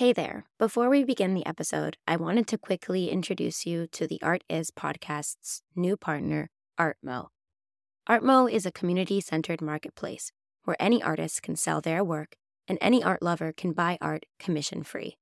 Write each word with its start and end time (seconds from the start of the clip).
Hey 0.00 0.14
there. 0.14 0.46
Before 0.58 0.88
we 0.88 1.04
begin 1.04 1.34
the 1.34 1.44
episode, 1.44 1.98
I 2.08 2.16
wanted 2.16 2.46
to 2.46 2.56
quickly 2.56 3.10
introduce 3.10 3.66
you 3.66 3.86
to 3.88 4.06
the 4.06 4.18
Art 4.22 4.42
Is 4.48 4.70
podcast's 4.70 5.60
new 5.76 5.94
partner, 5.94 6.48
Artmo. 6.78 7.26
Artmo 8.08 8.50
is 8.50 8.64
a 8.64 8.72
community 8.72 9.20
centered 9.20 9.60
marketplace 9.60 10.32
where 10.64 10.78
any 10.80 11.02
artist 11.02 11.42
can 11.42 11.54
sell 11.54 11.82
their 11.82 12.02
work 12.02 12.36
and 12.66 12.78
any 12.80 13.04
art 13.04 13.22
lover 13.22 13.52
can 13.54 13.72
buy 13.72 13.98
art 14.00 14.24
commission 14.38 14.84
free. 14.84 15.18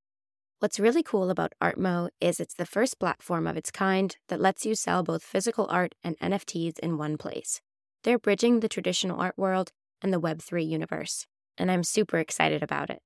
What's 0.61 0.79
really 0.79 1.03
cool 1.03 1.29
about 1.29 1.55
Artmo 1.61 2.11
is 2.21 2.39
it's 2.39 2.55
the 2.55 2.65
first 2.65 3.01
platform 3.01 3.49
of 3.49 3.57
its 3.57 3.73
kind 3.73 4.17
that 4.29 4.41
lets 4.41 4.65
you 4.65 4.77
sell 4.77 5.03
both 5.03 5.25
physical 5.25 5.67
art 5.71 5.97
and 6.05 6.17
NFTs 6.21 6.79
in 6.79 6.99
one 6.99 7.19
place. 7.19 7.61
They're 8.05 8.17
bridging 8.17 8.61
the 8.61 8.69
traditional 8.69 9.21
art 9.21 9.37
world 9.37 9.73
and 10.01 10.13
the 10.13 10.21
Web3 10.21 10.65
universe, 10.65 11.27
and 11.57 11.69
I'm 11.69 11.83
super 11.83 12.19
excited 12.19 12.63
about 12.63 12.91
it. 12.91 13.01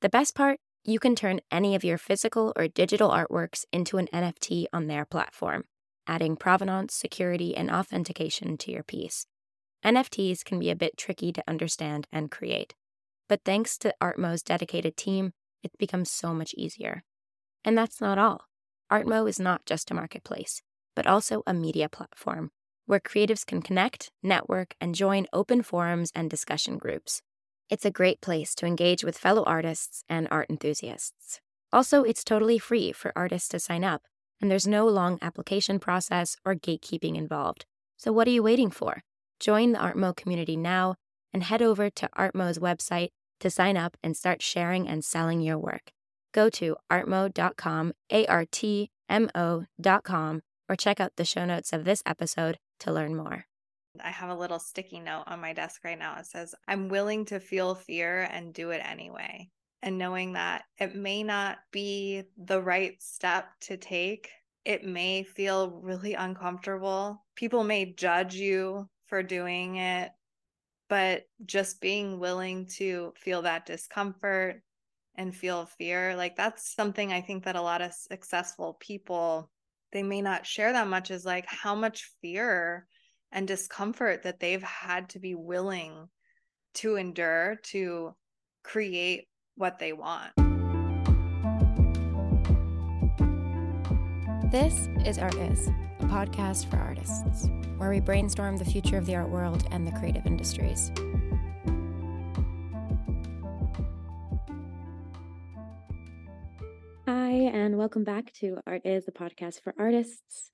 The 0.00 0.08
best 0.08 0.34
part? 0.34 0.58
You 0.88 0.98
can 0.98 1.14
turn 1.14 1.40
any 1.52 1.74
of 1.74 1.84
your 1.84 1.98
physical 1.98 2.54
or 2.56 2.66
digital 2.66 3.10
artworks 3.10 3.66
into 3.70 3.98
an 3.98 4.08
NFT 4.10 4.68
on 4.72 4.86
their 4.86 5.04
platform, 5.04 5.64
adding 6.06 6.34
provenance, 6.34 6.94
security, 6.94 7.54
and 7.54 7.70
authentication 7.70 8.56
to 8.56 8.72
your 8.72 8.82
piece. 8.82 9.26
NFTs 9.84 10.42
can 10.42 10.58
be 10.58 10.70
a 10.70 10.74
bit 10.74 10.96
tricky 10.96 11.30
to 11.30 11.44
understand 11.46 12.06
and 12.10 12.30
create, 12.30 12.74
but 13.28 13.42
thanks 13.44 13.76
to 13.76 13.94
Artmo's 14.02 14.42
dedicated 14.42 14.96
team, 14.96 15.34
it's 15.62 15.76
become 15.76 16.06
so 16.06 16.32
much 16.32 16.54
easier. 16.56 17.04
And 17.62 17.76
that's 17.76 18.00
not 18.00 18.16
all. 18.16 18.46
Artmo 18.90 19.28
is 19.28 19.38
not 19.38 19.66
just 19.66 19.90
a 19.90 19.94
marketplace, 19.94 20.62
but 20.96 21.06
also 21.06 21.42
a 21.46 21.52
media 21.52 21.90
platform 21.90 22.50
where 22.86 22.98
creatives 22.98 23.44
can 23.44 23.60
connect, 23.60 24.10
network, 24.22 24.74
and 24.80 24.94
join 24.94 25.26
open 25.34 25.60
forums 25.60 26.10
and 26.14 26.30
discussion 26.30 26.78
groups. 26.78 27.20
It's 27.70 27.84
a 27.84 27.90
great 27.90 28.20
place 28.22 28.54
to 28.56 28.66
engage 28.66 29.04
with 29.04 29.18
fellow 29.18 29.42
artists 29.44 30.02
and 30.08 30.26
art 30.30 30.48
enthusiasts. 30.48 31.40
Also, 31.70 32.02
it's 32.02 32.24
totally 32.24 32.58
free 32.58 32.92
for 32.92 33.12
artists 33.14 33.48
to 33.50 33.60
sign 33.60 33.84
up, 33.84 34.02
and 34.40 34.50
there's 34.50 34.66
no 34.66 34.86
long 34.86 35.18
application 35.20 35.78
process 35.78 36.36
or 36.46 36.54
gatekeeping 36.54 37.16
involved. 37.16 37.66
So, 37.98 38.10
what 38.10 38.26
are 38.26 38.30
you 38.32 38.42
waiting 38.42 38.70
for? 38.70 39.02
Join 39.38 39.72
the 39.72 39.78
Artmo 39.78 40.16
community 40.16 40.56
now 40.56 40.94
and 41.32 41.42
head 41.42 41.60
over 41.60 41.90
to 41.90 42.08
Artmo's 42.16 42.58
website 42.58 43.10
to 43.40 43.50
sign 43.50 43.76
up 43.76 43.98
and 44.02 44.16
start 44.16 44.40
sharing 44.40 44.88
and 44.88 45.04
selling 45.04 45.42
your 45.42 45.58
work. 45.58 45.92
Go 46.32 46.48
to 46.50 46.76
artmo.com, 46.90 47.92
A 48.10 48.26
R 48.26 48.44
T 48.50 48.90
M 49.08 49.30
O.com, 49.34 50.42
or 50.68 50.76
check 50.76 51.00
out 51.00 51.16
the 51.16 51.24
show 51.24 51.44
notes 51.44 51.72
of 51.72 51.84
this 51.84 52.02
episode 52.06 52.58
to 52.80 52.92
learn 52.92 53.14
more. 53.14 53.46
I 54.02 54.10
have 54.10 54.30
a 54.30 54.34
little 54.34 54.58
sticky 54.58 55.00
note 55.00 55.24
on 55.26 55.40
my 55.40 55.52
desk 55.52 55.84
right 55.84 55.98
now. 55.98 56.18
It 56.18 56.26
says, 56.26 56.54
I'm 56.66 56.88
willing 56.88 57.24
to 57.26 57.40
feel 57.40 57.74
fear 57.74 58.28
and 58.30 58.54
do 58.54 58.70
it 58.70 58.82
anyway. 58.84 59.50
And 59.82 59.98
knowing 59.98 60.32
that 60.32 60.64
it 60.78 60.94
may 60.94 61.22
not 61.22 61.58
be 61.72 62.24
the 62.36 62.60
right 62.60 63.00
step 63.00 63.48
to 63.62 63.76
take, 63.76 64.28
it 64.64 64.84
may 64.84 65.22
feel 65.22 65.70
really 65.70 66.14
uncomfortable. 66.14 67.24
People 67.36 67.64
may 67.64 67.92
judge 67.94 68.34
you 68.34 68.88
for 69.06 69.22
doing 69.22 69.76
it, 69.76 70.10
but 70.88 71.24
just 71.46 71.80
being 71.80 72.18
willing 72.18 72.66
to 72.76 73.12
feel 73.16 73.42
that 73.42 73.66
discomfort 73.66 74.62
and 75.14 75.34
feel 75.34 75.66
fear, 75.66 76.14
like 76.16 76.36
that's 76.36 76.74
something 76.74 77.12
I 77.12 77.20
think 77.20 77.44
that 77.44 77.56
a 77.56 77.62
lot 77.62 77.82
of 77.82 77.92
successful 77.92 78.76
people 78.80 79.50
they 79.92 80.02
may 80.02 80.20
not 80.20 80.46
share 80.46 80.72
that 80.72 80.86
much 80.86 81.10
is 81.10 81.24
like 81.24 81.46
how 81.46 81.74
much 81.74 82.10
fear 82.20 82.86
and 83.32 83.46
discomfort 83.46 84.22
that 84.22 84.40
they've 84.40 84.62
had 84.62 85.08
to 85.10 85.18
be 85.18 85.34
willing 85.34 86.08
to 86.74 86.96
endure 86.96 87.58
to 87.62 88.14
create 88.62 89.26
what 89.56 89.78
they 89.78 89.92
want. 89.92 90.32
This 94.50 94.88
is 95.04 95.18
Art 95.18 95.34
Is, 95.34 95.68
a 96.00 96.04
podcast 96.04 96.70
for 96.70 96.76
artists, 96.76 97.48
where 97.76 97.90
we 97.90 98.00
brainstorm 98.00 98.56
the 98.56 98.64
future 98.64 98.96
of 98.96 99.04
the 99.04 99.14
art 99.14 99.28
world 99.28 99.66
and 99.70 99.86
the 99.86 99.92
creative 99.92 100.24
industries. 100.24 100.90
Hi, 107.06 107.30
and 107.30 107.76
welcome 107.76 108.04
back 108.04 108.32
to 108.34 108.58
Art 108.66 108.82
Is, 108.86 109.06
a 109.06 109.12
podcast 109.12 109.60
for 109.62 109.74
artists. 109.78 110.50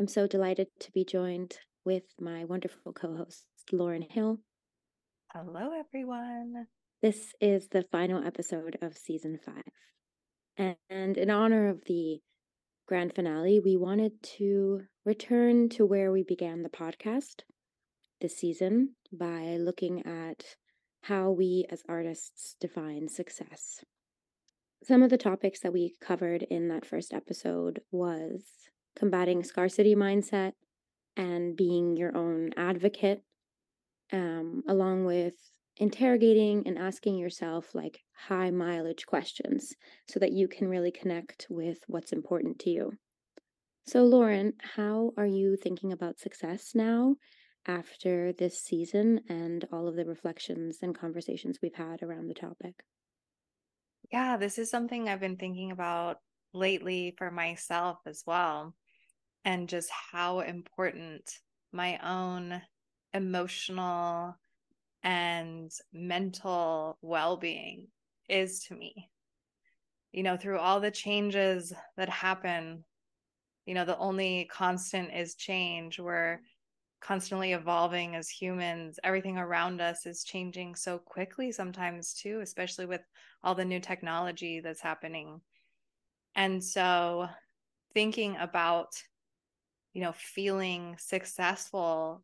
I'm 0.00 0.08
so 0.08 0.26
delighted 0.26 0.68
to 0.80 0.90
be 0.92 1.04
joined 1.04 1.58
with 1.84 2.04
my 2.18 2.44
wonderful 2.44 2.92
co 2.92 3.16
host, 3.16 3.44
Lauryn 3.72 4.10
Hill. 4.10 4.40
Hello, 5.32 5.72
everyone. 5.78 6.66
This 7.02 7.34
is 7.40 7.68
the 7.68 7.84
final 7.92 8.24
episode 8.24 8.78
of 8.80 8.96
season 8.96 9.38
five. 9.44 10.76
And 10.88 11.18
in 11.18 11.30
honor 11.30 11.68
of 11.68 11.82
the 11.86 12.20
grand 12.86 13.14
finale, 13.14 13.60
we 13.60 13.76
wanted 13.76 14.22
to 14.38 14.82
return 15.04 15.68
to 15.70 15.84
where 15.84 16.12
we 16.12 16.22
began 16.22 16.62
the 16.62 16.68
podcast 16.68 17.42
this 18.20 18.36
season 18.36 18.94
by 19.12 19.56
looking 19.58 20.06
at 20.06 20.56
how 21.02 21.30
we 21.30 21.66
as 21.70 21.82
artists 21.88 22.56
define 22.60 23.08
success. 23.08 23.84
Some 24.82 25.02
of 25.02 25.10
the 25.10 25.18
topics 25.18 25.60
that 25.60 25.72
we 25.72 25.94
covered 26.00 26.42
in 26.44 26.68
that 26.68 26.86
first 26.86 27.12
episode 27.12 27.80
was 27.90 28.44
combating 28.96 29.42
scarcity 29.42 29.94
mindset, 29.94 30.52
and 31.16 31.56
being 31.56 31.96
your 31.96 32.16
own 32.16 32.50
advocate, 32.56 33.22
um, 34.12 34.62
along 34.68 35.04
with 35.04 35.34
interrogating 35.76 36.66
and 36.66 36.78
asking 36.78 37.18
yourself 37.18 37.74
like 37.74 38.00
high 38.28 38.50
mileage 38.50 39.06
questions 39.06 39.74
so 40.08 40.20
that 40.20 40.32
you 40.32 40.46
can 40.46 40.68
really 40.68 40.92
connect 40.92 41.46
with 41.50 41.78
what's 41.88 42.12
important 42.12 42.58
to 42.60 42.70
you. 42.70 42.92
So, 43.86 44.08
Lauryn, 44.08 44.52
how 44.76 45.12
are 45.16 45.26
you 45.26 45.56
thinking 45.56 45.92
about 45.92 46.18
success 46.18 46.74
now 46.74 47.16
after 47.66 48.32
this 48.32 48.62
season 48.62 49.20
and 49.28 49.64
all 49.72 49.88
of 49.88 49.96
the 49.96 50.06
reflections 50.06 50.78
and 50.80 50.96
conversations 50.96 51.58
we've 51.60 51.74
had 51.74 52.02
around 52.02 52.28
the 52.28 52.34
topic? 52.34 52.84
Yeah, 54.12 54.36
this 54.36 54.58
is 54.58 54.70
something 54.70 55.08
I've 55.08 55.20
been 55.20 55.36
thinking 55.36 55.70
about 55.70 56.18
lately 56.52 57.14
for 57.18 57.30
myself 57.30 57.98
as 58.06 58.22
well 58.26 58.74
and 59.44 59.68
just 59.68 59.90
how 59.90 60.40
important 60.40 61.38
my 61.72 61.98
own 61.98 62.62
emotional 63.12 64.36
and 65.02 65.70
mental 65.92 66.98
well 67.02 67.36
being 67.36 67.88
is 68.28 68.64
to 68.64 68.74
me. 68.74 69.10
You 70.12 70.22
know, 70.22 70.36
through 70.36 70.58
all 70.58 70.80
the 70.80 70.90
changes 70.90 71.72
that 71.96 72.08
happen, 72.08 72.84
you 73.66 73.74
know, 73.74 73.84
the 73.84 73.98
only 73.98 74.48
constant 74.50 75.12
is 75.14 75.34
change. 75.34 75.98
We're 75.98 76.40
constantly 77.00 77.52
evolving 77.52 78.14
as 78.14 78.28
humans. 78.28 78.98
Everything 79.04 79.36
around 79.36 79.80
us 79.80 80.06
is 80.06 80.24
changing 80.24 80.74
so 80.74 80.98
quickly 80.98 81.52
sometimes, 81.52 82.14
too, 82.14 82.40
especially 82.40 82.86
with 82.86 83.02
all 83.42 83.54
the 83.54 83.64
new 83.64 83.80
technology 83.80 84.60
that's 84.60 84.80
happening. 84.80 85.40
And 86.34 86.62
so, 86.62 87.28
thinking 87.92 88.36
about 88.36 88.88
you 89.94 90.02
know, 90.02 90.12
feeling 90.12 90.96
successful 90.98 92.22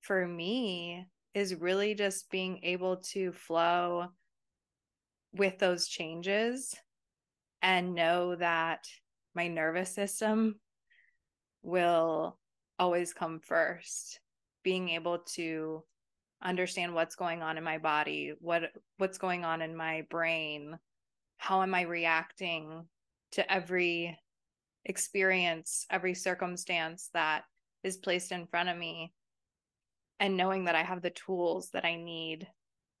for 0.00 0.26
me 0.26 1.06
is 1.34 1.54
really 1.54 1.94
just 1.94 2.30
being 2.30 2.60
able 2.62 2.96
to 2.96 3.32
flow 3.32 4.06
with 5.32 5.58
those 5.58 5.86
changes 5.86 6.74
and 7.62 7.94
know 7.94 8.34
that 8.36 8.86
my 9.34 9.48
nervous 9.48 9.90
system 9.90 10.58
will 11.62 12.38
always 12.78 13.12
come 13.12 13.40
first. 13.40 14.20
Being 14.62 14.90
able 14.90 15.18
to 15.34 15.82
understand 16.42 16.94
what's 16.94 17.16
going 17.16 17.42
on 17.42 17.56
in 17.56 17.64
my 17.64 17.78
body 17.78 18.34
what 18.40 18.64
what's 18.98 19.16
going 19.16 19.44
on 19.44 19.62
in 19.62 19.74
my 19.74 20.02
brain 20.10 20.78
how 21.38 21.62
am 21.62 21.74
i 21.74 21.82
reacting 21.82 22.84
to 23.32 23.52
every 23.52 24.18
experience 24.84 25.86
every 25.90 26.14
circumstance 26.14 27.10
that 27.14 27.44
is 27.82 27.96
placed 27.96 28.32
in 28.32 28.46
front 28.46 28.68
of 28.68 28.76
me 28.76 29.12
and 30.20 30.36
knowing 30.36 30.64
that 30.64 30.74
I 30.74 30.82
have 30.82 31.02
the 31.02 31.10
tools 31.10 31.70
that 31.70 31.84
I 31.84 31.96
need 31.96 32.46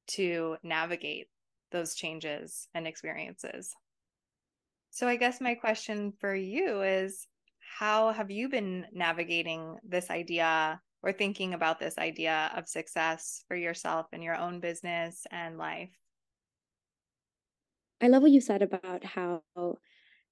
to 0.08 0.56
navigate 0.62 1.28
those 1.70 1.94
changes 1.94 2.68
and 2.74 2.86
experiences. 2.86 3.74
So, 4.90 5.08
I 5.08 5.16
guess 5.16 5.40
my 5.40 5.54
question 5.54 6.12
for 6.20 6.34
you 6.34 6.82
is 6.82 7.26
how 7.58 8.12
have 8.12 8.30
you 8.30 8.48
been 8.48 8.86
navigating 8.92 9.78
this 9.82 10.10
idea 10.10 10.80
or 11.02 11.12
thinking 11.12 11.54
about 11.54 11.80
this 11.80 11.98
idea 11.98 12.52
of 12.54 12.68
success 12.68 13.44
for 13.48 13.56
yourself 13.56 14.06
in 14.12 14.22
your 14.22 14.36
own 14.36 14.60
business 14.60 15.26
and 15.30 15.58
life? 15.58 15.90
I 18.00 18.08
love 18.08 18.22
what 18.22 18.30
you 18.30 18.40
said 18.40 18.62
about 18.62 19.04
how 19.04 19.42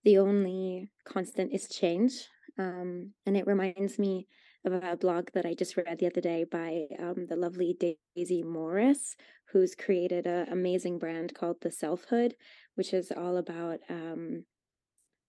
the 0.05 0.19
only 0.19 0.91
constant 1.05 1.53
is 1.53 1.69
change. 1.69 2.13
Um, 2.59 3.13
and 3.25 3.37
it 3.37 3.47
reminds 3.47 3.99
me 3.99 4.27
of 4.65 4.73
a 4.73 4.97
blog 4.97 5.29
that 5.35 5.47
I 5.47 5.55
just 5.55 5.77
read 5.77 5.99
the 5.99 6.07
other 6.07 6.21
day 6.21 6.45
by 6.45 6.87
um, 6.99 7.27
the 7.29 7.37
lovely 7.37 7.77
Daisy 8.15 8.43
Morris, 8.43 9.17
who's 9.53 9.75
created 9.75 10.27
an 10.27 10.49
amazing 10.51 10.99
brand 10.99 11.35
called 11.35 11.57
The 11.61 11.71
Selfhood, 11.71 12.35
which 12.75 12.95
is 12.95 13.13
all 13.17 13.39
about 13.39 13.81
um, 13.89 14.45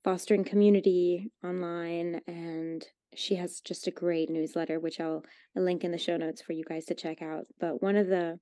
fostering 0.03 0.43
community 0.43 1.31
online. 1.43 2.21
And 2.27 2.85
she 3.15 3.35
has 3.35 3.59
just 3.61 3.87
a 3.87 3.91
great 3.91 4.29
newsletter, 4.29 4.79
which 4.79 4.99
I'll, 4.99 5.23
I'll 5.57 5.63
link 5.63 5.83
in 5.83 5.91
the 5.91 5.97
show 5.97 6.17
notes 6.17 6.41
for 6.41 6.53
you 6.53 6.63
guys 6.63 6.85
to 6.85 6.95
check 6.95 7.21
out. 7.21 7.45
But 7.59 7.81
one 7.81 7.95
of 7.95 8.07
the 8.07 8.39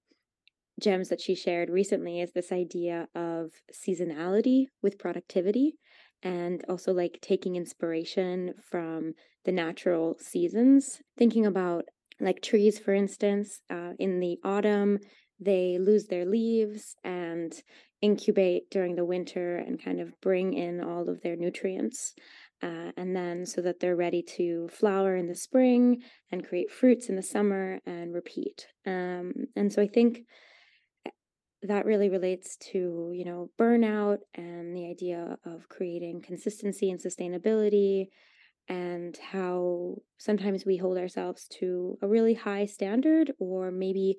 gems 0.79 1.09
that 1.09 1.21
she 1.21 1.35
shared 1.35 1.69
recently 1.69 2.19
is 2.19 2.31
this 2.31 2.51
idea 2.51 3.07
of 3.15 3.51
seasonality 3.71 4.65
with 4.81 4.99
productivity 4.99 5.75
and 6.23 6.63
also 6.69 6.93
like 6.93 7.19
taking 7.21 7.55
inspiration 7.55 8.53
from 8.69 9.13
the 9.45 9.51
natural 9.51 10.17
seasons. 10.19 11.01
Thinking 11.17 11.45
about 11.45 11.85
like 12.19 12.41
trees, 12.41 12.77
for 12.79 12.93
instance, 12.93 13.61
uh, 13.69 13.93
in 13.99 14.19
the 14.19 14.37
autumn, 14.43 14.99
they 15.39 15.77
lose 15.79 16.05
their 16.05 16.25
leaves 16.25 16.95
and 17.03 17.53
incubate 18.01 18.69
during 18.69 18.95
the 18.95 19.05
winter 19.05 19.57
and 19.57 19.83
kind 19.83 19.99
of 19.99 20.19
bring 20.21 20.53
in 20.53 20.81
all 20.81 21.09
of 21.09 21.21
their 21.21 21.35
nutrients. 21.35 22.13
Uh, 22.63 22.91
and 22.95 23.15
then 23.15 23.43
so 23.43 23.59
that 23.59 23.79
they're 23.79 23.95
ready 23.95 24.21
to 24.21 24.69
flower 24.71 25.15
in 25.15 25.27
the 25.27 25.35
spring 25.35 25.99
and 26.31 26.47
create 26.47 26.69
fruits 26.69 27.09
in 27.09 27.15
the 27.15 27.23
summer 27.23 27.79
and 27.87 28.13
repeat. 28.13 28.67
Um, 28.85 29.33
and 29.55 29.73
so 29.73 29.81
I 29.81 29.87
think 29.87 30.19
that 31.63 31.85
really 31.85 32.09
relates 32.09 32.57
to 32.57 33.11
you 33.13 33.23
know 33.25 33.49
burnout 33.59 34.17
and 34.33 34.75
the 34.75 34.89
idea 34.89 35.37
of 35.45 35.69
creating 35.69 36.21
consistency 36.21 36.89
and 36.89 36.99
sustainability 36.99 38.07
and 38.67 39.17
how 39.17 39.95
sometimes 40.17 40.65
we 40.65 40.77
hold 40.77 40.97
ourselves 40.97 41.47
to 41.47 41.97
a 42.01 42.07
really 42.07 42.33
high 42.33 42.65
standard 42.65 43.31
or 43.39 43.71
maybe 43.71 44.17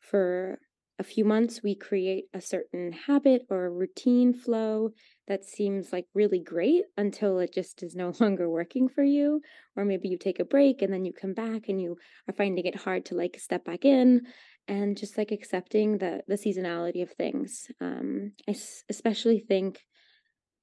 for 0.00 0.58
a 1.02 1.04
few 1.04 1.24
months 1.24 1.64
we 1.64 1.74
create 1.74 2.26
a 2.32 2.40
certain 2.40 2.92
habit 2.92 3.42
or 3.50 3.64
a 3.64 3.70
routine 3.70 4.32
flow 4.32 4.90
that 5.26 5.44
seems 5.44 5.92
like 5.92 6.06
really 6.14 6.38
great 6.38 6.84
until 6.96 7.40
it 7.40 7.52
just 7.52 7.82
is 7.82 7.96
no 7.96 8.12
longer 8.20 8.48
working 8.48 8.88
for 8.88 9.02
you 9.02 9.40
or 9.76 9.84
maybe 9.84 10.08
you 10.08 10.16
take 10.16 10.38
a 10.38 10.44
break 10.44 10.80
and 10.80 10.92
then 10.92 11.04
you 11.04 11.12
come 11.12 11.34
back 11.34 11.62
and 11.68 11.82
you 11.82 11.96
are 12.28 12.34
finding 12.34 12.66
it 12.66 12.76
hard 12.76 13.04
to 13.04 13.16
like 13.16 13.36
step 13.36 13.64
back 13.64 13.84
in 13.84 14.20
and 14.68 14.96
just 14.96 15.18
like 15.18 15.32
accepting 15.32 15.98
the 15.98 16.22
the 16.28 16.36
seasonality 16.36 17.02
of 17.02 17.10
things. 17.10 17.66
Um, 17.80 18.32
I 18.48 18.52
s- 18.52 18.84
especially 18.88 19.40
think 19.40 19.80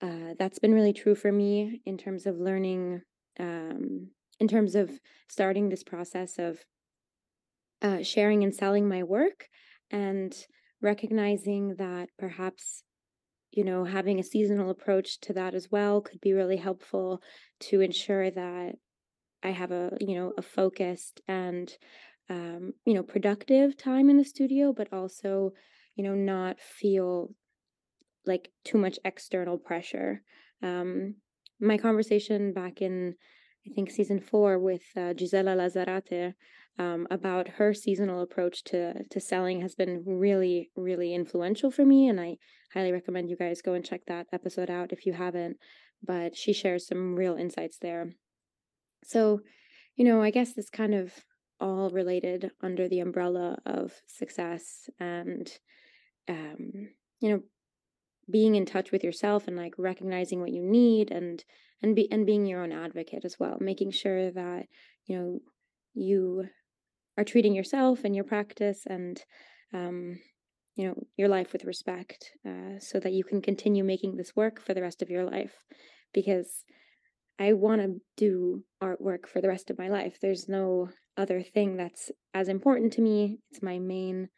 uh, 0.02 0.36
that's 0.40 0.60
been 0.60 0.74
really 0.74 0.94
true 0.94 1.16
for 1.16 1.34
me 1.34 1.82
in 1.86 1.98
terms 1.98 2.26
of 2.26 2.38
learning, 2.38 3.02
um, 3.42 4.12
in 4.40 4.48
terms 4.48 4.74
of 4.76 4.90
starting 5.28 5.68
this 5.68 5.84
process 5.84 6.40
of 6.40 6.64
uh, 7.82 8.04
sharing 8.04 8.44
and 8.44 8.56
selling 8.56 8.88
my 8.88 9.04
work, 9.04 9.48
and 9.92 10.36
recognizing 10.82 11.76
that 11.78 12.10
perhaps 12.18 12.84
you 13.52 13.64
know 13.64 13.84
having 13.84 14.20
a 14.20 14.24
seasonal 14.24 14.70
approach 14.70 15.20
to 15.20 15.34
that 15.34 15.54
as 15.54 15.70
well 15.72 16.02
could 16.02 16.22
be 16.22 16.34
really 16.34 16.58
helpful 16.58 17.22
to 17.60 17.82
ensure 17.82 18.30
that 18.30 18.76
I 19.44 19.50
have 19.50 19.72
a 19.72 19.98
you 20.00 20.16
know 20.16 20.34
a 20.38 20.42
focused 20.42 21.22
and 21.28 21.76
um, 22.30 22.74
you 22.86 22.94
know, 22.94 23.04
productive 23.04 23.76
time 23.76 24.10
in 24.10 24.18
the 24.18 24.24
studio, 24.24 24.72
but 24.72 24.94
also, 24.94 25.52
you 25.96 26.04
know, 26.04 26.14
not 26.14 26.60
feel 26.60 27.34
like 28.26 28.52
too 28.64 28.78
much 28.78 29.00
external 29.04 29.58
pressure. 29.58 30.22
Um, 30.62 31.16
my 31.60 31.78
conversation 31.78 32.54
back 32.54 32.82
in, 32.82 33.16
I 33.68 33.74
think, 33.74 33.92
season 33.92 34.20
four 34.20 34.58
with 34.58 34.84
uh, 34.96 35.14
Gisela 35.14 35.56
Lazarate 35.56 36.34
um, 36.78 37.08
about 37.12 37.48
her 37.48 37.74
seasonal 37.74 38.22
approach 38.22 38.64
to 38.66 39.04
to 39.04 39.20
selling 39.20 39.62
has 39.62 39.76
been 39.76 40.04
really, 40.06 40.72
really 40.76 41.14
influential 41.14 41.72
for 41.72 41.86
me, 41.86 42.08
and 42.08 42.20
I 42.20 42.38
highly 42.74 42.92
recommend 42.92 43.30
you 43.30 43.36
guys 43.36 43.62
go 43.62 43.74
and 43.74 43.86
check 43.86 44.02
that 44.08 44.28
episode 44.32 44.70
out 44.70 44.92
if 44.92 45.06
you 45.06 45.14
haven't. 45.14 45.58
But 46.02 46.36
she 46.36 46.54
shares 46.54 46.88
some 46.88 47.16
real 47.16 47.36
insights 47.36 47.78
there. 47.78 48.14
So, 49.04 49.42
you 49.96 50.06
know, 50.06 50.22
I 50.22 50.32
guess 50.32 50.54
this 50.54 50.70
kind 50.70 50.94
of 50.96 51.26
all 51.60 51.90
related 51.90 52.52
under 52.62 52.88
the 52.88 53.00
umbrella 53.00 53.58
of 53.66 53.94
success 54.08 54.90
and 55.00 55.52
um, 56.28 56.90
you 57.20 57.30
know 57.30 57.42
being 58.30 58.56
in 58.56 58.66
touch 58.66 58.92
with 58.92 59.04
yourself 59.04 59.48
and 59.48 59.58
like 59.58 59.74
recognizing 59.78 60.40
what 60.40 60.52
you 60.52 60.64
need 60.64 61.12
and 61.12 61.44
and 61.81 61.96
be 61.96 62.12
and 62.12 62.26
being 62.26 62.46
your 62.46 62.62
own 62.64 62.72
advocate 62.72 63.26
as 63.26 63.38
well 63.40 63.58
making 63.60 63.92
sure 63.92 64.31
that 64.31 64.66
you 65.06 65.18
know 65.18 65.40
you 65.94 66.46
are 67.18 67.24
treating 67.24 67.54
yourself 67.54 68.04
and 68.04 68.16
your 68.16 68.24
practice 68.24 68.84
and 68.86 69.24
um, 69.74 70.20
you 70.76 70.88
know 70.88 70.96
your 71.18 71.28
life 71.28 71.54
with 71.54 71.66
respect 71.66 72.31
uh, 72.48 72.80
so 72.80 73.00
that 73.00 73.14
you 73.14 73.24
can 73.24 73.42
continue 73.42 73.84
making 73.84 74.16
this 74.16 74.36
work 74.36 74.62
for 74.62 74.74
the 74.74 74.81
rest 74.81 75.02
of 75.02 75.10
your 75.10 75.24
life 75.24 75.64
because 76.14 76.64
i 77.40 77.54
want 77.54 77.81
to 77.81 77.96
do 78.18 78.64
artwork 78.81 79.28
for 79.28 79.42
the 79.42 79.48
rest 79.48 79.70
of 79.70 79.78
my 79.78 79.88
life 79.88 80.18
there's 80.22 80.48
no 80.48 80.90
other 81.20 81.44
thing 81.44 81.76
that's 81.76 82.12
as 82.34 82.48
important 82.48 82.94
to 82.94 83.02
me. 83.02 83.40
It's 83.52 83.62
my 83.62 83.78
main 83.78 84.30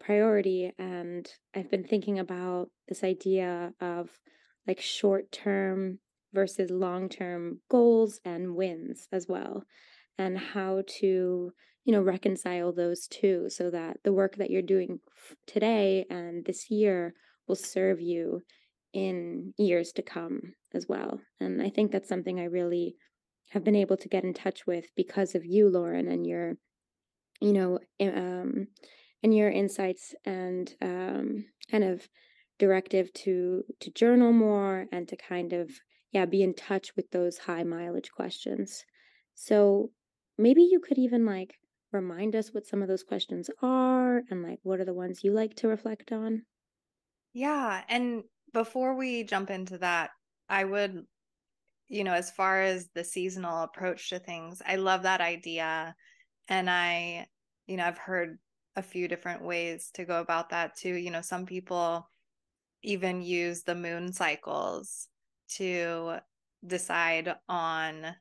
priority. 0.00 0.72
And 0.78 1.28
I've 1.54 1.70
been 1.70 1.84
thinking 1.84 2.18
about 2.18 2.68
this 2.88 3.04
idea 3.04 3.72
of 3.80 4.08
like 4.66 4.80
short 4.80 5.30
term 5.30 5.98
versus 6.32 6.70
long 6.70 7.08
term 7.08 7.60
goals 7.70 8.20
and 8.24 8.54
wins 8.54 9.08
as 9.12 9.26
well, 9.28 9.64
and 10.18 10.38
how 10.38 10.82
to, 11.00 11.52
you 11.84 11.92
know, 11.92 12.02
reconcile 12.02 12.72
those 12.72 13.06
two 13.06 13.48
so 13.48 13.70
that 13.70 13.98
the 14.04 14.12
work 14.12 14.36
that 14.36 14.50
you're 14.50 14.62
doing 14.62 15.00
today 15.46 16.04
and 16.10 16.44
this 16.44 16.70
year 16.70 17.14
will 17.48 17.56
serve 17.56 18.00
you 18.00 18.42
in 18.92 19.54
years 19.56 19.92
to 19.92 20.02
come 20.02 20.40
as 20.74 20.86
well. 20.88 21.20
And 21.40 21.62
I 21.62 21.70
think 21.70 21.90
that's 21.90 22.08
something 22.08 22.38
I 22.38 22.44
really 22.44 22.96
have 23.50 23.64
been 23.64 23.76
able 23.76 23.96
to 23.96 24.08
get 24.08 24.24
in 24.24 24.32
touch 24.32 24.66
with 24.66 24.86
because 24.96 25.34
of 25.34 25.44
you, 25.44 25.68
Lauryn, 25.68 26.12
and 26.12 26.26
your, 26.26 26.54
you 27.40 27.52
know, 27.52 27.78
um, 28.00 28.68
and 29.22 29.34
your 29.34 29.50
insights 29.50 30.14
and 30.24 30.74
um, 30.80 31.46
kind 31.70 31.84
of 31.84 32.08
directive 32.58 33.12
to 33.14 33.64
to 33.80 33.90
journal 33.92 34.32
more 34.32 34.86
and 34.92 35.08
to 35.08 35.16
kind 35.16 35.52
of 35.52 35.70
yeah 36.12 36.26
be 36.26 36.42
in 36.42 36.54
touch 36.54 36.94
with 36.96 37.10
those 37.10 37.38
high 37.38 37.62
mileage 37.64 38.10
questions. 38.10 38.84
So 39.34 39.90
maybe 40.38 40.62
you 40.62 40.80
could 40.80 40.98
even 40.98 41.24
like 41.26 41.54
remind 41.92 42.36
us 42.36 42.52
what 42.52 42.66
some 42.66 42.82
of 42.82 42.88
those 42.88 43.02
questions 43.02 43.50
are 43.62 44.22
and 44.30 44.42
like 44.42 44.60
what 44.62 44.80
are 44.80 44.84
the 44.84 44.94
ones 44.94 45.24
you 45.24 45.32
like 45.32 45.54
to 45.56 45.68
reflect 45.68 46.12
on. 46.12 46.44
Yeah, 47.32 47.84
and 47.88 48.24
before 48.52 48.94
we 48.96 49.24
jump 49.24 49.50
into 49.50 49.78
that, 49.78 50.10
I 50.48 50.64
would 50.64 51.06
you 51.88 52.04
know, 52.04 52.14
as 52.14 52.30
far 52.30 52.62
as 52.62 52.88
the 52.94 53.04
seasonal 53.04 53.62
approach 53.62 54.10
to 54.10 54.18
things, 54.20 54.62
I 54.64 54.76
love 54.76 55.02
that 55.02 55.20
idea. 55.20 55.94
And 56.48 56.70
I, 56.70 57.26
you 57.66 57.76
know, 57.76 57.84
I've 57.84 57.98
heard 57.98 58.38
a 58.76 58.82
few 58.82 59.08
different 59.08 59.42
ways 59.42 59.90
to 59.94 60.04
go 60.04 60.20
about 60.20 60.50
that 60.50 60.76
too. 60.76 60.94
You 60.94 61.10
know, 61.10 61.22
some 61.22 61.46
people 61.46 62.08
even 62.82 63.22
use 63.22 63.62
the 63.62 63.74
moon 63.74 64.12
cycles 64.12 65.08
to 65.56 66.18
decide 66.66 67.34
on, 67.48 68.14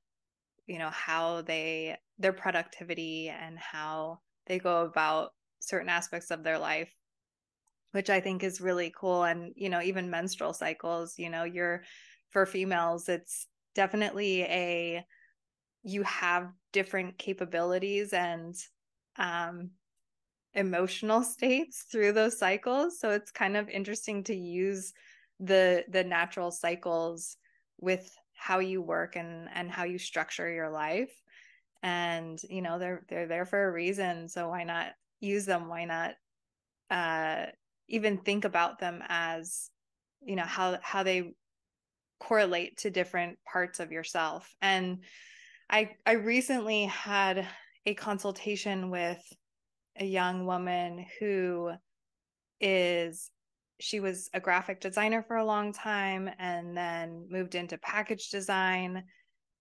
you 0.65 0.79
know, 0.79 0.89
how 0.89 1.41
they, 1.41 1.97
their 2.17 2.33
productivity 2.33 3.29
and 3.29 3.57
how 3.57 4.19
they 4.47 4.59
go 4.59 4.83
about 4.83 5.31
certain 5.59 5.89
aspects 5.89 6.31
of 6.31 6.43
their 6.43 6.57
life 6.57 6.89
which 7.91 8.09
I 8.09 8.19
think 8.19 8.43
is 8.43 8.61
really 8.61 8.93
cool. 8.95 9.23
And, 9.23 9.53
you 9.55 9.69
know, 9.69 9.81
even 9.81 10.09
menstrual 10.09 10.53
cycles, 10.53 11.17
you 11.17 11.29
know, 11.29 11.43
you're 11.43 11.83
for 12.29 12.45
females, 12.45 13.09
it's 13.09 13.47
definitely 13.75 14.43
a 14.43 15.05
you 15.81 16.03
have 16.03 16.51
different 16.73 17.17
capabilities 17.17 18.13
and 18.13 18.53
um, 19.17 19.71
emotional 20.53 21.23
states 21.23 21.85
through 21.91 22.13
those 22.13 22.37
cycles. 22.37 22.99
So 22.99 23.11
it's 23.11 23.31
kind 23.31 23.55
of 23.55 23.69
interesting 23.69 24.23
to 24.25 24.35
use 24.35 24.93
the 25.39 25.85
the 25.89 26.03
natural 26.03 26.51
cycles 26.51 27.37
with 27.79 28.13
how 28.35 28.59
you 28.59 28.81
work 28.81 29.15
and 29.15 29.47
and 29.53 29.69
how 29.71 29.83
you 29.83 29.97
structure 29.97 30.51
your 30.51 30.69
life. 30.69 31.13
And 31.81 32.39
you 32.49 32.61
know 32.61 32.79
they're 32.79 33.03
they're 33.09 33.27
there 33.27 33.45
for 33.45 33.67
a 33.67 33.71
reason. 33.71 34.27
So 34.27 34.49
why 34.49 34.63
not 34.63 34.87
use 35.19 35.45
them? 35.45 35.67
Why 35.67 35.85
not 35.85 36.15
uh 36.89 37.51
even 37.87 38.17
think 38.17 38.45
about 38.45 38.79
them 38.79 39.03
as 39.07 39.69
you 40.21 40.35
know 40.35 40.43
how 40.43 40.77
how 40.81 41.03
they 41.03 41.33
correlate 42.19 42.77
to 42.77 42.89
different 42.89 43.39
parts 43.45 43.79
of 43.79 43.91
yourself. 43.91 44.53
And 44.61 44.99
I 45.69 45.95
I 46.05 46.13
recently 46.13 46.85
had 46.85 47.47
a 47.85 47.93
consultation 47.93 48.89
with 48.89 49.21
a 49.99 50.05
young 50.05 50.45
woman 50.45 51.05
who 51.19 51.71
is 52.59 53.31
she 53.79 53.99
was 53.99 54.29
a 54.33 54.39
graphic 54.39 54.81
designer 54.81 55.23
for 55.23 55.37
a 55.37 55.45
long 55.45 55.71
time 55.71 56.29
and 56.37 56.75
then 56.75 57.27
moved 57.29 57.55
into 57.55 57.77
package 57.77 58.29
design. 58.29 59.05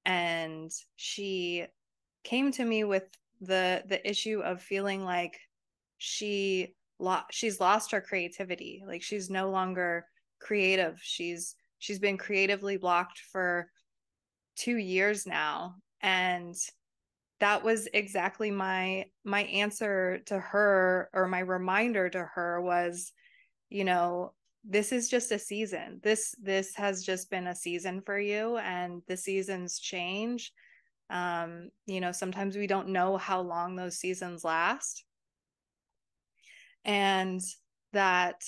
And 0.05 0.73
she 0.97 1.67
came 2.25 2.51
to 2.53 2.65
me 2.65 2.85
with 2.85 3.05
the 3.41 3.85
the 3.87 4.09
issue 4.09 4.41
of 4.41 4.61
feeling 4.61 5.05
like 5.05 5.39
she 5.99 6.75
lo- 6.99 7.29
she's 7.31 7.61
lost 7.61 7.93
her 7.93 8.01
creativity. 8.01 8.83
Like 8.87 9.03
she's 9.03 9.31
no 9.31 9.51
longer 9.51 10.07
creative. 10.41 10.99
She's 11.03 11.55
she's 11.79 11.99
been 12.01 12.19
creatively 12.19 12.77
blocked 12.77 13.21
for 13.33 13.71
2 14.57 14.77
years 14.77 15.27
now. 15.27 15.77
And 16.01 16.57
that 17.41 17.63
was 17.63 17.89
exactly 17.95 18.51
my 18.51 19.07
my 19.25 19.43
answer 19.45 20.19
to 20.27 20.39
her 20.39 21.09
or 21.13 21.29
my 21.29 21.41
reminder 21.41 22.09
to 22.09 22.25
her 22.35 22.61
was 22.61 23.13
you 23.69 23.85
know 23.85 24.33
this 24.65 24.93
is 24.93 25.09
just 25.09 25.33
a 25.33 25.39
season. 25.39 26.01
This 26.03 26.35
this 26.43 26.75
has 26.77 27.05
just 27.05 27.31
been 27.31 27.47
a 27.47 27.55
season 27.55 28.03
for 28.03 28.19
you 28.19 28.59
and 28.59 29.03
the 29.07 29.17
seasons 29.17 29.79
change. 29.79 30.53
Um 31.11 31.71
you 31.87 32.01
know 32.01 32.13
sometimes 32.13 32.57
we 32.57 32.67
don't 32.67 32.89
know 32.89 33.17
how 33.17 33.41
long 33.41 33.77
those 33.77 33.99
seasons 33.99 34.45
last. 34.45 35.05
And 36.85 37.41
that 37.93 38.43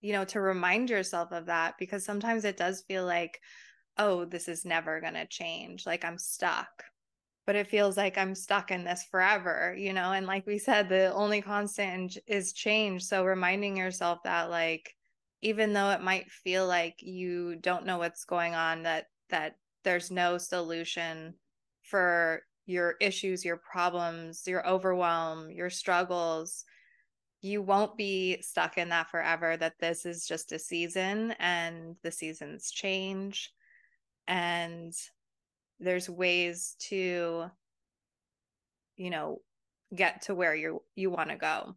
you 0.00 0.12
know 0.12 0.24
to 0.24 0.40
remind 0.40 0.90
yourself 0.90 1.32
of 1.32 1.46
that 1.46 1.74
because 1.78 2.04
sometimes 2.04 2.44
it 2.44 2.56
does 2.56 2.82
feel 2.88 3.04
like 3.04 3.38
oh 3.98 4.24
this 4.24 4.48
is 4.48 4.64
never 4.64 5.00
going 5.00 5.14
to 5.14 5.26
change. 5.26 5.86
Like 5.86 6.04
i'm 6.04 6.18
stuck 6.18 6.84
but 7.50 7.56
it 7.56 7.66
feels 7.66 7.96
like 7.96 8.16
i'm 8.16 8.32
stuck 8.32 8.70
in 8.70 8.84
this 8.84 9.02
forever 9.10 9.74
you 9.76 9.92
know 9.92 10.12
and 10.12 10.24
like 10.24 10.46
we 10.46 10.56
said 10.56 10.88
the 10.88 11.12
only 11.14 11.42
constant 11.42 12.16
is 12.28 12.52
change 12.52 13.02
so 13.02 13.24
reminding 13.24 13.76
yourself 13.76 14.20
that 14.22 14.50
like 14.50 14.94
even 15.42 15.72
though 15.72 15.90
it 15.90 16.00
might 16.00 16.30
feel 16.30 16.64
like 16.64 16.94
you 17.02 17.56
don't 17.56 17.84
know 17.84 17.98
what's 17.98 18.24
going 18.24 18.54
on 18.54 18.84
that 18.84 19.06
that 19.30 19.56
there's 19.82 20.12
no 20.12 20.38
solution 20.38 21.34
for 21.82 22.40
your 22.66 22.94
issues 23.00 23.44
your 23.44 23.56
problems 23.56 24.44
your 24.46 24.64
overwhelm 24.64 25.50
your 25.50 25.70
struggles 25.70 26.64
you 27.40 27.60
won't 27.60 27.96
be 27.96 28.40
stuck 28.42 28.78
in 28.78 28.90
that 28.90 29.10
forever 29.10 29.56
that 29.56 29.74
this 29.80 30.06
is 30.06 30.24
just 30.24 30.52
a 30.52 30.58
season 30.60 31.34
and 31.40 31.96
the 32.04 32.12
seasons 32.12 32.70
change 32.70 33.52
and 34.28 34.94
there's 35.80 36.08
ways 36.08 36.76
to 36.78 37.50
you 38.96 39.10
know 39.10 39.40
get 39.94 40.22
to 40.22 40.34
where 40.34 40.54
you 40.54 40.82
you 40.94 41.10
want 41.10 41.30
to 41.30 41.36
go. 41.36 41.74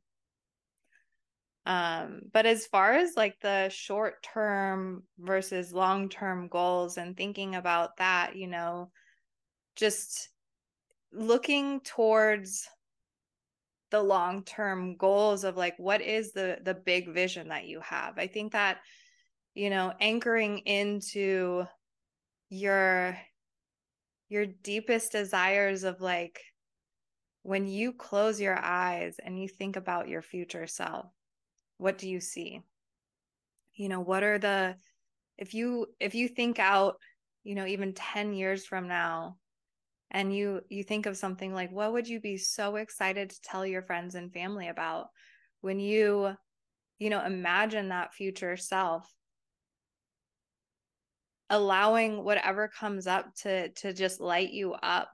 Um 1.65 2.21
but 2.31 2.45
as 2.45 2.65
far 2.67 2.93
as 2.93 3.15
like 3.15 3.39
the 3.39 3.69
short 3.69 4.21
term 4.21 5.03
versus 5.17 5.73
long 5.73 6.09
term 6.09 6.47
goals 6.49 6.97
and 6.97 7.15
thinking 7.15 7.55
about 7.55 7.97
that 7.97 8.35
you 8.35 8.47
know 8.47 8.91
just 9.75 10.29
looking 11.13 11.79
towards 11.81 12.67
the 13.93 14.01
long 14.01 14.43
term 14.43 14.97
goals 14.97 15.43
of 15.43 15.55
like 15.55 15.77
what 15.77 16.01
is 16.01 16.33
the 16.33 16.57
the 16.63 16.73
big 16.73 17.13
vision 17.13 17.49
that 17.49 17.65
you 17.65 17.79
have? 17.81 18.17
I 18.17 18.27
think 18.27 18.53
that 18.53 18.79
you 19.53 19.69
know 19.69 19.93
anchoring 19.99 20.59
into 20.59 21.65
your 22.49 23.17
your 24.33 24.47
deepest 24.47 25.11
desires 25.11 25.83
of 25.83 26.01
like 26.01 26.41
when 27.43 27.67
you 27.67 27.93
close 27.93 28.41
your 28.41 28.57
eyes 28.57 29.17
and 29.23 29.39
you 29.39 29.47
think 29.47 29.75
about 29.75 30.09
your 30.09 30.23
future 30.23 30.65
self 30.65 31.05
what 31.77 31.97
do 31.97 32.09
you 32.09 32.19
see? 32.19 32.61
You 33.75 33.89
know 33.89 33.99
what 33.99 34.23
are 34.23 34.39
the 34.39 34.75
if 35.37 35.53
you 35.53 35.87
if 35.99 36.15
you 36.15 36.27
think 36.27 36.59
out 36.59 36.95
you 37.43 37.55
know 37.55 37.65
even 37.65 37.93
10 37.93 38.33
years 38.33 38.65
from 38.65 38.87
now 38.87 39.37
and 40.11 40.35
you 40.35 40.61
you 40.69 40.83
think 40.83 41.05
of 41.05 41.17
something 41.17 41.53
like 41.53 41.71
what 41.71 41.91
would 41.91 42.07
you 42.07 42.19
be 42.19 42.37
so 42.37 42.77
excited 42.77 43.31
to 43.31 43.41
tell 43.41 43.65
your 43.65 43.81
friends 43.81 44.15
and 44.15 44.31
family 44.31 44.67
about 44.67 45.07
when 45.61 45.79
you 45.79 46.33
you 46.99 47.09
know 47.09 47.23
imagine 47.23 47.89
that 47.89 48.13
future 48.13 48.55
self 48.55 49.11
allowing 51.49 52.23
whatever 52.23 52.67
comes 52.67 53.07
up 53.07 53.33
to 53.35 53.69
to 53.69 53.93
just 53.93 54.19
light 54.19 54.51
you 54.51 54.73
up 54.73 55.09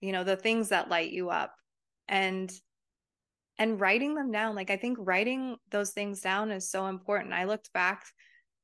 you 0.00 0.12
know 0.12 0.24
the 0.24 0.36
things 0.36 0.68
that 0.70 0.88
light 0.88 1.10
you 1.10 1.30
up 1.30 1.54
and 2.08 2.52
and 3.58 3.80
writing 3.80 4.14
them 4.14 4.30
down 4.30 4.54
like 4.54 4.70
i 4.70 4.76
think 4.76 4.98
writing 5.00 5.56
those 5.70 5.90
things 5.90 6.20
down 6.20 6.50
is 6.50 6.70
so 6.70 6.86
important 6.86 7.32
i 7.32 7.44
looked 7.44 7.72
back 7.72 8.04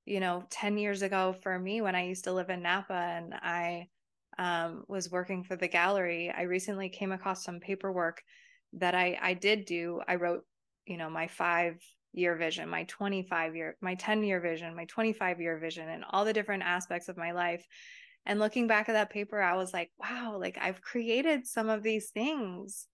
you 0.04 0.20
know 0.20 0.44
10 0.50 0.78
years 0.78 1.02
ago 1.02 1.34
for 1.42 1.58
me 1.58 1.80
when 1.80 1.94
i 1.94 2.04
used 2.04 2.24
to 2.24 2.32
live 2.32 2.50
in 2.50 2.62
napa 2.62 2.92
and 2.92 3.34
i 3.34 3.86
um, 4.38 4.84
was 4.88 5.10
working 5.10 5.44
for 5.44 5.56
the 5.56 5.68
gallery, 5.68 6.32
I 6.36 6.42
recently 6.42 6.88
came 6.88 7.12
across 7.12 7.44
some 7.44 7.60
paperwork 7.60 8.22
that 8.74 8.94
I 8.94 9.18
I 9.20 9.34
did 9.34 9.64
do. 9.64 10.00
I 10.06 10.16
wrote, 10.16 10.44
you 10.86 10.96
know, 10.96 11.10
my 11.10 11.28
five 11.28 11.76
year 12.14 12.36
vision, 12.36 12.68
my 12.68 12.84
25 12.84 13.56
year, 13.56 13.76
my 13.80 13.94
10 13.94 14.22
year 14.22 14.40
vision, 14.40 14.74
my 14.74 14.84
25 14.86 15.40
year 15.40 15.58
vision, 15.58 15.88
and 15.88 16.04
all 16.10 16.24
the 16.24 16.32
different 16.32 16.62
aspects 16.62 17.08
of 17.08 17.16
my 17.16 17.32
life. 17.32 17.66
And 18.26 18.38
looking 18.38 18.66
back 18.66 18.88
at 18.88 18.92
that 18.92 19.10
paper, 19.10 19.42
I 19.42 19.56
was 19.56 19.74
like, 19.74 19.90
wow, 19.98 20.38
like 20.40 20.56
I've 20.60 20.80
created 20.80 21.46
some 21.46 21.68
of 21.68 21.82
these 21.82 22.10
things. 22.10 22.86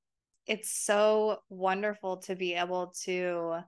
It's 0.47 0.71
so 0.71 1.39
wonderful 1.49 2.17
to 2.23 2.35
be 2.35 2.55
able 2.55 2.93
to 3.05 3.61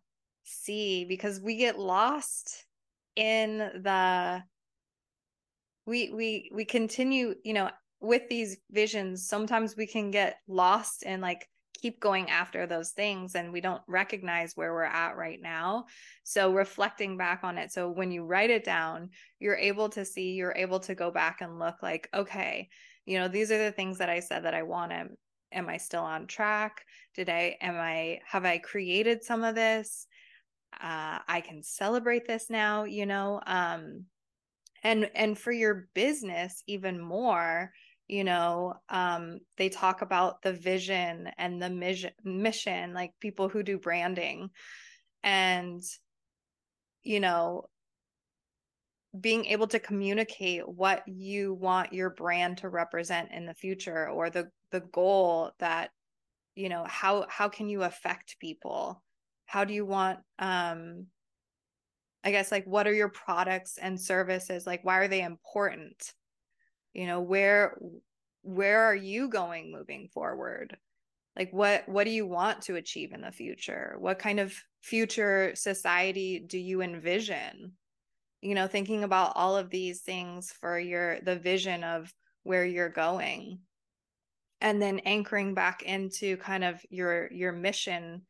see 0.43 1.05
because 1.05 1.41
we 1.41 1.57
get 1.57 1.79
lost 1.79 2.67
in 3.15 3.59
the 3.59 4.43
we 5.87 6.11
we 6.11 6.51
we 6.53 6.65
continue 6.65 7.35
you 7.45 7.53
know 7.53 7.71
with 8.01 8.23
these 8.29 8.57
visions 8.71 9.29
sometimes 9.29 9.77
we 9.77 9.87
can 9.87 10.11
get 10.11 10.39
lost 10.49 11.03
in 11.03 11.21
like 11.21 11.47
keep 11.75 12.01
going 12.01 12.31
after 12.31 12.67
those 12.67 12.91
things 12.91 13.35
and 13.35 13.53
we 13.53 13.61
don't 13.61 13.83
recognize 13.87 14.57
where 14.57 14.73
we're 14.73 14.85
at 14.85 15.17
right 15.17 15.41
now. 15.43 15.87
So 16.23 16.53
reflecting 16.53 17.17
back 17.17 17.41
on 17.43 17.59
it 17.59 17.73
so 17.73 17.91
when 17.91 18.11
you 18.11 18.25
write 18.25 18.51
it 18.51 18.65
down 18.65 19.11
you're 19.41 19.57
able 19.57 19.89
to 19.91 20.05
see 20.05 20.33
you're 20.33 20.55
able 20.57 20.81
to 20.81 20.95
go 20.95 21.11
back 21.11 21.41
and 21.41 21.59
look 21.59 21.83
like 21.83 22.09
okay 22.15 22.69
you 23.05 23.19
know 23.19 23.29
these 23.29 23.51
are 23.51 23.59
the 23.59 23.73
things 23.73 23.99
that 23.99 24.09
i 24.09 24.21
said 24.21 24.45
that 24.45 24.55
i 24.55 24.63
want. 24.63 24.93
Am, 24.93 25.17
am 25.51 25.69
i 25.69 25.77
still 25.77 26.03
on 26.03 26.27
track? 26.27 26.85
Did 27.15 27.29
i 27.29 27.57
am 27.61 27.77
i 27.77 28.21
have 28.27 28.45
i 28.45 28.59
created 28.59 29.25
some 29.25 29.45
of 29.45 29.55
this? 29.55 30.07
Uh, 30.81 31.19
i 31.29 31.43
can 31.47 31.63
celebrate 31.63 32.27
this 32.27 32.49
now 32.49 32.85
you 32.85 33.05
know 33.05 33.41
um 33.47 34.07
and 34.83 35.11
and 35.15 35.39
for 35.39 35.53
your 35.53 35.89
business 35.95 36.63
even 36.67 36.99
more 36.99 37.73
you 38.13 38.25
know 38.25 38.75
um 38.91 39.39
they 39.57 39.71
talk 39.71 40.03
about 40.03 40.43
the 40.43 40.53
vision 40.53 41.31
and 41.39 41.63
the 41.63 41.71
mission 41.71 42.11
mission 42.23 42.93
like 42.93 43.13
people 43.21 43.49
who 43.49 43.63
do 43.63 43.79
branding 43.79 44.51
and 45.23 45.81
you 47.03 47.21
know 47.21 47.65
being 49.19 49.47
able 49.47 49.67
to 49.67 49.79
communicate 49.79 50.69
what 50.69 51.03
you 51.07 51.55
want 51.55 51.95
your 51.95 52.11
brand 52.11 52.59
to 52.59 52.69
represent 52.69 53.31
in 53.33 53.47
the 53.47 53.55
future 53.55 54.11
or 54.11 54.29
the 54.29 54.47
the 54.73 54.81
goal 54.81 55.51
that 55.59 55.91
you 56.55 56.69
know 56.69 56.85
how 56.87 57.25
how 57.31 57.49
can 57.49 57.71
you 57.71 57.83
affect 57.83 58.37
people 58.39 59.03
how 59.47 59.65
do 59.65 59.73
you 59.73 59.87
want 59.87 60.19
um 60.39 61.07
I 62.25 62.31
guess 62.31 62.53
like 62.53 62.67
what 62.67 62.87
are 62.87 62.95
your 62.95 63.09
products 63.09 63.79
and 63.79 64.01
services? 64.01 64.65
Like 64.65 64.85
why 64.85 64.99
are 64.99 65.09
they 65.09 65.23
important? 65.23 66.13
You 66.95 67.07
know, 67.07 67.21
where 67.21 67.77
where 68.43 68.85
are 68.85 68.95
you 68.95 69.29
going 69.29 69.73
moving 69.73 70.09
forward? 70.09 70.77
Like 71.37 71.53
what 71.53 71.89
what 71.89 72.05
do 72.05 72.11
you 72.11 72.27
want 72.27 72.63
to 72.63 72.77
achieve 72.77 73.13
in 73.13 73.23
the 73.23 73.33
future? 73.33 73.97
What 73.99 74.19
kind 74.19 74.41
of 74.41 74.55
future 74.81 75.53
society 75.55 76.39
do 76.39 76.59
you 76.59 76.83
envision? 76.83 77.73
You 78.41 78.55
know, 78.55 78.67
thinking 78.67 79.05
about 79.05 79.33
all 79.37 79.57
of 79.57 79.71
these 79.71 80.03
things 80.03 80.53
for 80.61 80.79
your 80.79 81.21
the 81.21 81.37
vision 81.37 81.85
of 81.85 82.13
where 82.43 82.65
you're 82.65 82.89
going 82.89 83.61
and 84.63 84.81
then 84.81 85.01
anchoring 85.01 85.55
back 85.55 85.83
into 85.83 86.37
kind 86.39 86.65
of 86.65 86.81
your 86.89 87.31
your 87.33 87.53
mission 87.53 88.23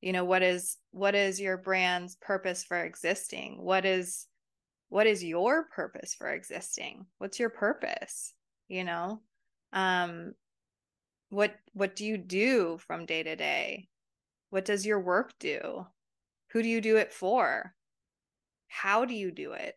you 0.00 0.12
know 0.12 0.24
what 0.24 0.42
is 0.42 0.78
what 0.90 1.14
is 1.14 1.40
your 1.40 1.56
brand's 1.56 2.16
purpose 2.16 2.64
for 2.64 2.78
existing 2.82 3.62
what 3.62 3.84
is 3.84 4.26
what 4.88 5.06
is 5.06 5.24
your 5.24 5.64
purpose 5.64 6.14
for 6.14 6.32
existing? 6.32 7.06
What's 7.18 7.38
your 7.38 7.50
purpose? 7.50 8.32
You 8.68 8.84
know 8.84 9.20
um 9.72 10.32
what 11.28 11.54
what 11.72 11.96
do 11.96 12.04
you 12.04 12.16
do 12.16 12.78
from 12.86 13.06
day 13.06 13.22
to 13.22 13.36
day? 13.36 13.88
What 14.50 14.64
does 14.64 14.86
your 14.86 15.00
work 15.00 15.32
do? 15.38 15.86
Who 16.52 16.62
do 16.62 16.68
you 16.68 16.80
do 16.80 16.96
it 16.96 17.12
for? 17.12 17.74
How 18.68 19.04
do 19.04 19.14
you 19.14 19.30
do 19.30 19.52
it? 19.52 19.74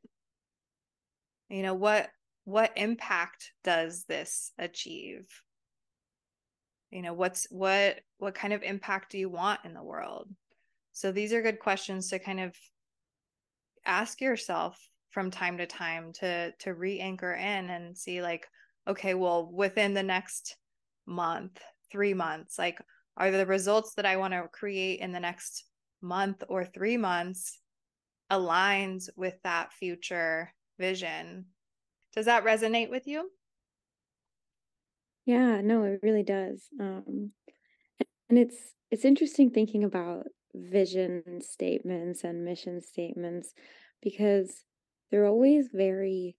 You 1.49 1.63
know 1.63 1.73
what 1.73 2.09
what 2.45 2.71
impact 2.75 3.51
does 3.63 4.05
this 4.05 4.51
achieve? 4.57 5.27
You 6.91 7.01
know 7.01 7.13
what's 7.13 7.47
what 7.49 7.99
what 8.17 8.35
kind 8.35 8.53
of 8.53 8.63
impact 8.63 9.11
do 9.11 9.17
you 9.17 9.29
want 9.29 9.61
in 9.65 9.73
the 9.73 9.83
world? 9.83 10.29
So 10.91 11.11
these 11.11 11.33
are 11.33 11.41
good 11.41 11.59
questions 11.59 12.09
to 12.09 12.19
kind 12.19 12.39
of 12.39 12.55
ask 13.85 14.21
yourself 14.21 14.79
from 15.11 15.31
time 15.31 15.57
to 15.57 15.65
time 15.65 16.13
to 16.13 16.51
to 16.59 16.73
re-anchor 16.73 17.33
in 17.33 17.69
and 17.69 17.97
see 17.97 18.21
like 18.21 18.47
okay 18.87 19.13
well 19.13 19.49
within 19.51 19.93
the 19.93 20.03
next 20.03 20.57
month, 21.05 21.59
three 21.91 22.13
months? 22.13 22.57
Like, 22.57 22.79
are 23.17 23.31
the 23.31 23.45
results 23.45 23.95
that 23.95 24.05
I 24.05 24.17
want 24.17 24.33
to 24.33 24.47
create 24.51 24.99
in 24.99 25.11
the 25.11 25.19
next 25.19 25.65
month 26.01 26.43
or 26.47 26.63
three 26.63 26.97
months 26.97 27.59
aligns 28.31 29.09
with 29.15 29.35
that 29.43 29.73
future 29.73 30.53
vision? 30.77 31.45
Does 32.15 32.25
that 32.25 32.45
resonate 32.45 32.89
with 32.89 33.07
you? 33.07 33.29
Yeah, 35.25 35.61
no, 35.61 35.83
it 35.83 35.99
really 36.01 36.23
does. 36.23 36.63
Um, 36.79 37.31
and 38.29 38.39
it's 38.39 38.73
it's 38.89 39.05
interesting 39.05 39.51
thinking 39.51 39.83
about 39.83 40.27
vision 40.55 41.41
statements 41.41 42.23
and 42.23 42.43
mission 42.43 42.81
statements 42.81 43.53
because 44.01 44.63
they're 45.11 45.25
always 45.25 45.69
very 45.73 46.35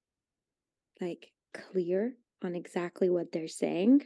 like 1.00 1.32
clear 1.54 2.14
on 2.42 2.54
exactly 2.54 3.10
what 3.10 3.32
they're 3.32 3.48
saying. 3.48 4.02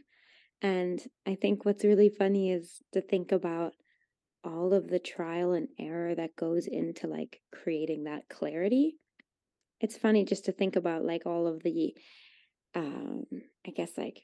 And 0.63 1.01
I 1.27 1.35
think 1.35 1.65
what's 1.65 1.85
really 1.85 2.09
funny 2.09 2.51
is 2.51 2.83
to 2.93 3.01
think 3.01 3.33
about 3.33 3.73
all 4.45 4.73
of 4.73 4.89
the 4.89 4.99
trial 4.99 5.53
and 5.53 5.69
error 5.79 6.15
that 6.15 6.37
goes 6.37 6.67
into 6.67 7.07
like 7.07 7.41
creating 7.53 8.05
that 8.05 8.29
clarity. 8.29 8.97
It's 9.81 9.97
funny 9.97 10.25
just 10.25 10.47
to 10.47 10.53
think 10.53 10.77
about 10.77 11.05
like 11.05 11.27
all 11.27 11.47
of 11.47 11.63
the 11.63 11.95
um 12.75 13.25
I 13.67 13.71
guess 13.71 13.93
like 13.97 14.23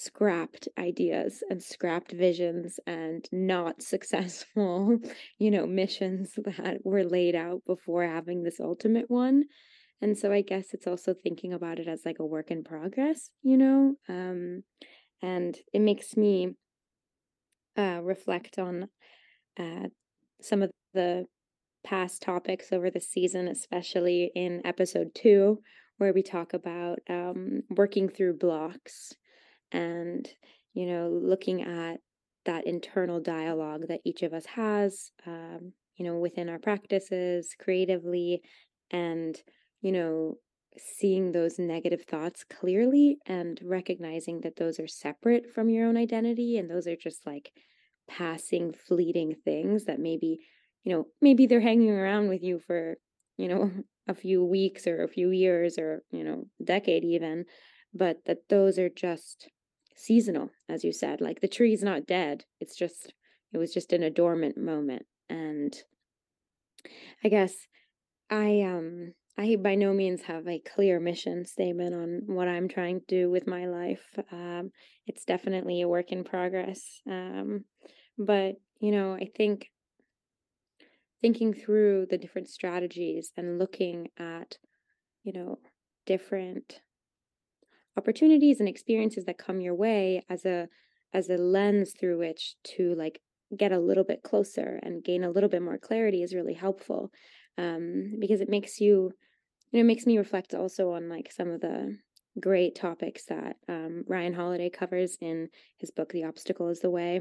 scrapped 0.00 0.66
ideas 0.78 1.42
and 1.50 1.62
scrapped 1.62 2.12
visions 2.12 2.80
and 2.86 3.28
not 3.32 3.82
successful, 3.94 4.98
you 5.38 5.50
know, 5.50 5.66
missions 5.66 6.32
that 6.44 6.78
were 6.84 7.04
laid 7.04 7.34
out 7.34 7.62
before 7.66 8.04
having 8.04 8.42
this 8.42 8.60
ultimate 8.60 9.10
one. 9.10 9.44
And 10.02 10.16
so 10.16 10.32
I 10.32 10.40
guess 10.40 10.72
it's 10.72 10.86
also 10.86 11.12
thinking 11.12 11.52
about 11.52 11.78
it 11.78 11.86
as 11.86 12.02
like 12.06 12.20
a 12.20 12.26
work 12.26 12.50
in 12.50 12.64
progress, 12.64 13.30
you 13.42 13.58
know? 13.58 13.96
Um, 14.08 14.62
and 15.20 15.56
it 15.74 15.80
makes 15.80 16.16
me 16.16 16.54
uh, 17.76 18.00
reflect 18.02 18.58
on 18.58 18.88
uh, 19.58 19.88
some 20.40 20.62
of 20.62 20.70
the 20.94 21.26
past 21.84 22.22
topics 22.22 22.72
over 22.72 22.90
the 22.90 23.00
season, 23.00 23.46
especially 23.46 24.30
in 24.34 24.62
episode 24.64 25.08
two, 25.14 25.60
where 25.98 26.14
we 26.14 26.22
talk 26.22 26.54
about 26.54 27.00
um, 27.10 27.60
working 27.68 28.08
through 28.08 28.38
blocks 28.38 29.12
and 29.72 30.28
you 30.74 30.86
know 30.86 31.08
looking 31.22 31.62
at 31.62 31.98
that 32.44 32.66
internal 32.66 33.20
dialogue 33.20 33.82
that 33.88 34.00
each 34.04 34.22
of 34.22 34.32
us 34.32 34.46
has 34.46 35.10
um, 35.26 35.72
you 35.96 36.04
know 36.04 36.18
within 36.18 36.48
our 36.48 36.58
practices 36.58 37.54
creatively 37.58 38.40
and 38.90 39.42
you 39.80 39.92
know 39.92 40.36
seeing 40.78 41.32
those 41.32 41.58
negative 41.58 42.04
thoughts 42.08 42.44
clearly 42.44 43.18
and 43.26 43.60
recognizing 43.64 44.40
that 44.40 44.56
those 44.56 44.78
are 44.78 44.86
separate 44.86 45.52
from 45.52 45.68
your 45.68 45.86
own 45.86 45.96
identity 45.96 46.56
and 46.56 46.70
those 46.70 46.86
are 46.86 46.96
just 46.96 47.26
like 47.26 47.50
passing 48.08 48.72
fleeting 48.72 49.34
things 49.44 49.84
that 49.84 49.98
maybe 49.98 50.38
you 50.84 50.92
know 50.92 51.06
maybe 51.20 51.46
they're 51.46 51.60
hanging 51.60 51.90
around 51.90 52.28
with 52.28 52.42
you 52.42 52.60
for 52.66 52.96
you 53.36 53.48
know 53.48 53.70
a 54.08 54.14
few 54.14 54.44
weeks 54.44 54.86
or 54.86 55.04
a 55.04 55.08
few 55.08 55.30
years 55.30 55.78
or 55.78 56.02
you 56.10 56.24
know 56.24 56.44
decade 56.64 57.04
even 57.04 57.44
but 57.92 58.16
that 58.26 58.38
those 58.48 58.78
are 58.78 58.88
just 58.88 59.48
seasonal, 60.00 60.50
as 60.68 60.82
you 60.82 60.92
said. 60.92 61.20
Like 61.20 61.40
the 61.40 61.48
tree's 61.48 61.82
not 61.82 62.06
dead. 62.06 62.44
It's 62.58 62.76
just, 62.76 63.12
it 63.52 63.58
was 63.58 63.72
just 63.72 63.92
in 63.92 64.02
a 64.02 64.10
dormant 64.10 64.56
moment. 64.56 65.04
And 65.28 65.76
I 67.22 67.28
guess 67.28 67.54
I, 68.30 68.62
um, 68.62 69.12
I 69.38 69.56
by 69.56 69.74
no 69.74 69.92
means 69.92 70.22
have 70.22 70.46
a 70.48 70.58
clear 70.58 71.00
mission 71.00 71.44
statement 71.44 71.94
on 71.94 72.34
what 72.34 72.48
I'm 72.48 72.68
trying 72.68 73.00
to 73.00 73.06
do 73.06 73.30
with 73.30 73.46
my 73.46 73.66
life. 73.66 74.18
Um, 74.32 74.70
it's 75.06 75.24
definitely 75.24 75.82
a 75.82 75.88
work 75.88 76.12
in 76.12 76.24
progress. 76.24 77.00
Um, 77.08 77.64
but, 78.18 78.56
you 78.80 78.92
know, 78.92 79.14
I 79.14 79.28
think 79.36 79.70
thinking 81.20 81.52
through 81.52 82.06
the 82.10 82.18
different 82.18 82.48
strategies 82.48 83.32
and 83.36 83.58
looking 83.58 84.08
at, 84.18 84.56
you 85.22 85.32
know, 85.32 85.58
different 86.06 86.80
opportunities 88.00 88.60
and 88.60 88.68
experiences 88.68 89.24
that 89.26 89.36
come 89.36 89.60
your 89.60 89.74
way 89.74 90.24
as 90.28 90.44
a 90.44 90.68
as 91.12 91.28
a 91.28 91.36
lens 91.36 91.92
through 91.98 92.18
which 92.18 92.54
to 92.64 92.94
like 92.94 93.20
get 93.56 93.72
a 93.72 93.78
little 93.78 94.04
bit 94.04 94.22
closer 94.22 94.78
and 94.82 95.04
gain 95.04 95.22
a 95.22 95.30
little 95.30 95.50
bit 95.50 95.62
more 95.62 95.76
clarity 95.78 96.22
is 96.22 96.34
really 96.34 96.54
helpful 96.54 97.10
um, 97.58 98.14
because 98.18 98.40
it 98.40 98.48
makes 98.48 98.80
you 98.80 99.10
you 99.70 99.74
know 99.74 99.80
it 99.80 99.90
makes 99.92 100.06
me 100.06 100.16
reflect 100.16 100.54
also 100.54 100.92
on 100.92 101.08
like 101.08 101.30
some 101.30 101.50
of 101.50 101.60
the 101.60 101.96
great 102.40 102.74
topics 102.74 103.26
that 103.26 103.56
um, 103.68 104.04
Ryan 104.06 104.32
Holiday 104.32 104.70
covers 104.70 105.18
in 105.20 105.48
his 105.78 105.90
book 105.90 106.10
The 106.12 106.24
Obstacle 106.24 106.68
is 106.68 106.80
the 106.80 106.90
Way 106.90 107.20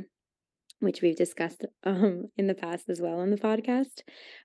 which 0.79 1.01
we've 1.01 1.15
discussed 1.15 1.65
um, 1.83 2.25
in 2.37 2.47
the 2.47 2.55
past 2.55 2.89
as 2.89 3.01
well 3.01 3.19
on 3.19 3.31
the 3.31 3.37
podcast. 3.37 4.01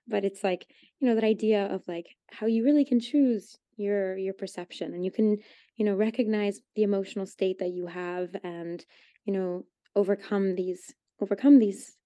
But 0.07 0.25
it's 0.25 0.43
like 0.43 0.65
you 0.99 1.07
know 1.07 1.15
that 1.15 1.23
idea 1.23 1.65
of 1.65 1.81
like 1.87 2.07
how 2.31 2.47
you 2.47 2.63
really 2.63 2.85
can 2.85 2.99
choose 2.99 3.57
your 3.77 4.17
your 4.17 4.33
perception 4.33 4.93
and 4.93 5.03
you 5.03 5.11
can 5.11 5.37
you 5.75 5.85
know 5.85 5.93
recognize 5.93 6.59
the 6.75 6.83
emotional 6.83 7.25
state 7.25 7.59
that 7.59 7.71
you 7.71 7.87
have 7.87 8.29
and 8.43 8.85
you 9.25 9.33
know 9.33 9.63
overcome 9.95 10.55
these 10.55 10.93
overcome 11.21 11.59
these 11.59 11.97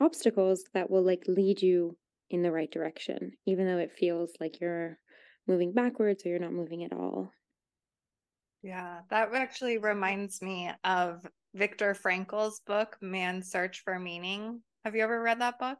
obstacles 0.00 0.64
that 0.74 0.90
will 0.90 1.02
like 1.02 1.22
lead 1.26 1.62
you 1.62 1.96
in 2.30 2.42
the 2.42 2.52
right 2.52 2.70
direction 2.70 3.32
even 3.46 3.66
though 3.66 3.78
it 3.78 3.92
feels 3.92 4.32
like 4.40 4.60
you're 4.60 4.98
moving 5.46 5.72
backwards 5.72 6.24
or 6.24 6.28
you're 6.28 6.38
not 6.38 6.52
moving 6.52 6.84
at 6.84 6.92
all. 6.92 7.30
Yeah 8.62 9.00
that 9.10 9.34
actually 9.34 9.78
reminds 9.78 10.40
me 10.40 10.70
of 10.84 11.26
Viktor 11.54 11.94
Frankl's 11.94 12.60
book 12.60 12.96
Man's 13.00 13.50
Search 13.50 13.82
for 13.84 13.98
Meaning. 13.98 14.62
Have 14.84 14.94
you 14.96 15.02
ever 15.02 15.20
read 15.20 15.40
that 15.40 15.58
book? 15.58 15.78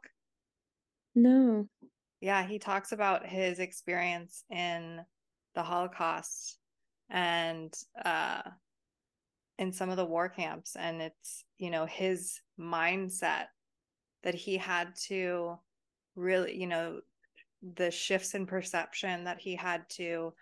No. 1.15 1.67
Yeah 2.21 2.45
he 2.45 2.59
talks 2.59 2.91
about 2.91 3.25
his 3.25 3.59
experience 3.59 4.43
in 4.49 5.01
the 5.55 5.63
holocaust 5.63 6.57
and 7.13 7.73
uh 8.03 8.41
in 9.59 9.71
some 9.71 9.89
of 9.89 9.97
the 9.97 10.05
war 10.05 10.27
camps 10.27 10.75
and 10.75 11.01
it's 11.01 11.45
you 11.57 11.69
know 11.69 11.85
his 11.85 12.41
mindset 12.59 13.45
that 14.23 14.33
he 14.33 14.57
had 14.57 14.95
to 14.95 15.57
really 16.15 16.59
you 16.59 16.67
know 16.67 16.99
the 17.75 17.91
shifts 17.91 18.33
in 18.33 18.45
perception 18.45 19.23
that 19.23 19.39
he 19.39 19.55
had 19.55 19.87
to 19.89 20.33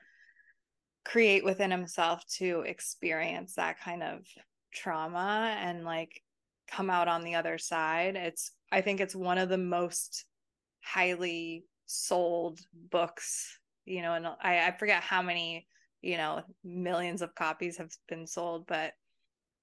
create 1.03 1.43
within 1.43 1.69
himself 1.69 2.25
to 2.27 2.62
experience 2.62 3.55
that 3.55 3.79
kind 3.79 4.01
of 4.01 4.21
trauma 4.71 5.55
and 5.60 5.84
like 5.84 6.21
come 6.67 6.89
out 6.89 7.07
on 7.07 7.23
the 7.23 7.36
other 7.36 7.57
side. 7.57 8.15
It's 8.15 8.51
i 8.71 8.81
think 8.81 9.01
it's 9.01 9.15
one 9.15 9.38
of 9.38 9.49
the 9.49 9.57
most 9.57 10.25
highly 10.84 11.65
sold 11.86 12.62
books 12.89 13.60
you 13.86 14.01
know 14.01 14.13
and 14.13 14.25
i 14.25 14.67
i 14.67 14.71
forget 14.71 15.03
how 15.03 15.21
many 15.21 15.67
you 16.01 16.17
know 16.17 16.41
millions 16.63 17.21
of 17.21 17.35
copies 17.35 17.77
have 17.77 17.91
been 18.07 18.25
sold 18.25 18.65
but 18.67 18.93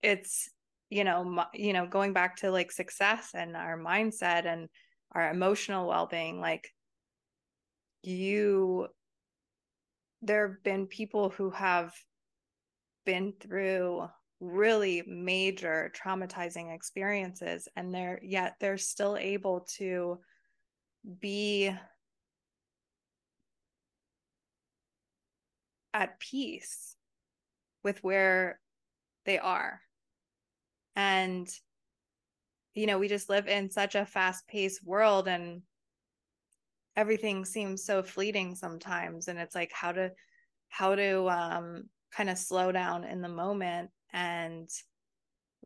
it's 0.02 0.48
you 0.90 1.04
know 1.04 1.44
you 1.54 1.72
know 1.72 1.86
going 1.86 2.12
back 2.12 2.36
to 2.36 2.50
like 2.50 2.72
success 2.72 3.30
and 3.34 3.56
our 3.56 3.78
mindset 3.78 4.46
and 4.46 4.68
our 5.12 5.30
emotional 5.30 5.88
well-being 5.88 6.40
like 6.40 6.68
you 8.02 8.86
there 10.22 10.48
have 10.48 10.62
been 10.62 10.86
people 10.86 11.30
who 11.30 11.50
have 11.50 11.92
been 13.04 13.32
through 13.40 14.08
really 14.40 15.02
major 15.06 15.92
traumatizing 15.96 16.74
experiences 16.74 17.68
and 17.74 17.92
they're 17.92 18.20
yet 18.22 18.54
they're 18.60 18.78
still 18.78 19.16
able 19.16 19.66
to 19.76 20.18
be 21.20 21.72
at 25.94 26.18
peace 26.20 26.96
with 27.82 28.02
where 28.04 28.60
they 29.24 29.38
are. 29.38 29.80
And, 30.96 31.48
you 32.74 32.86
know, 32.86 32.98
we 32.98 33.08
just 33.08 33.28
live 33.28 33.46
in 33.46 33.70
such 33.70 33.94
a 33.94 34.06
fast 34.06 34.46
paced 34.48 34.84
world 34.84 35.28
and 35.28 35.62
everything 36.96 37.44
seems 37.44 37.84
so 37.84 38.02
fleeting 38.02 38.54
sometimes. 38.54 39.28
And 39.28 39.38
it's 39.38 39.54
like 39.54 39.72
how 39.72 39.92
to, 39.92 40.12
how 40.68 40.94
to 40.94 41.28
um, 41.28 41.84
kind 42.10 42.30
of 42.30 42.38
slow 42.38 42.72
down 42.72 43.04
in 43.04 43.20
the 43.22 43.28
moment 43.28 43.90
and 44.12 44.68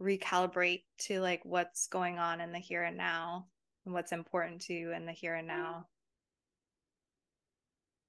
recalibrate 0.00 0.82
to 0.98 1.20
like 1.20 1.40
what's 1.44 1.86
going 1.86 2.18
on 2.18 2.40
in 2.40 2.52
the 2.52 2.58
here 2.58 2.82
and 2.82 2.96
now 2.96 3.46
and 3.84 3.94
what's 3.94 4.12
important 4.12 4.62
to 4.62 4.74
you 4.74 4.92
in 4.92 5.06
the 5.06 5.12
here 5.12 5.34
and 5.34 5.46
now. 5.46 5.86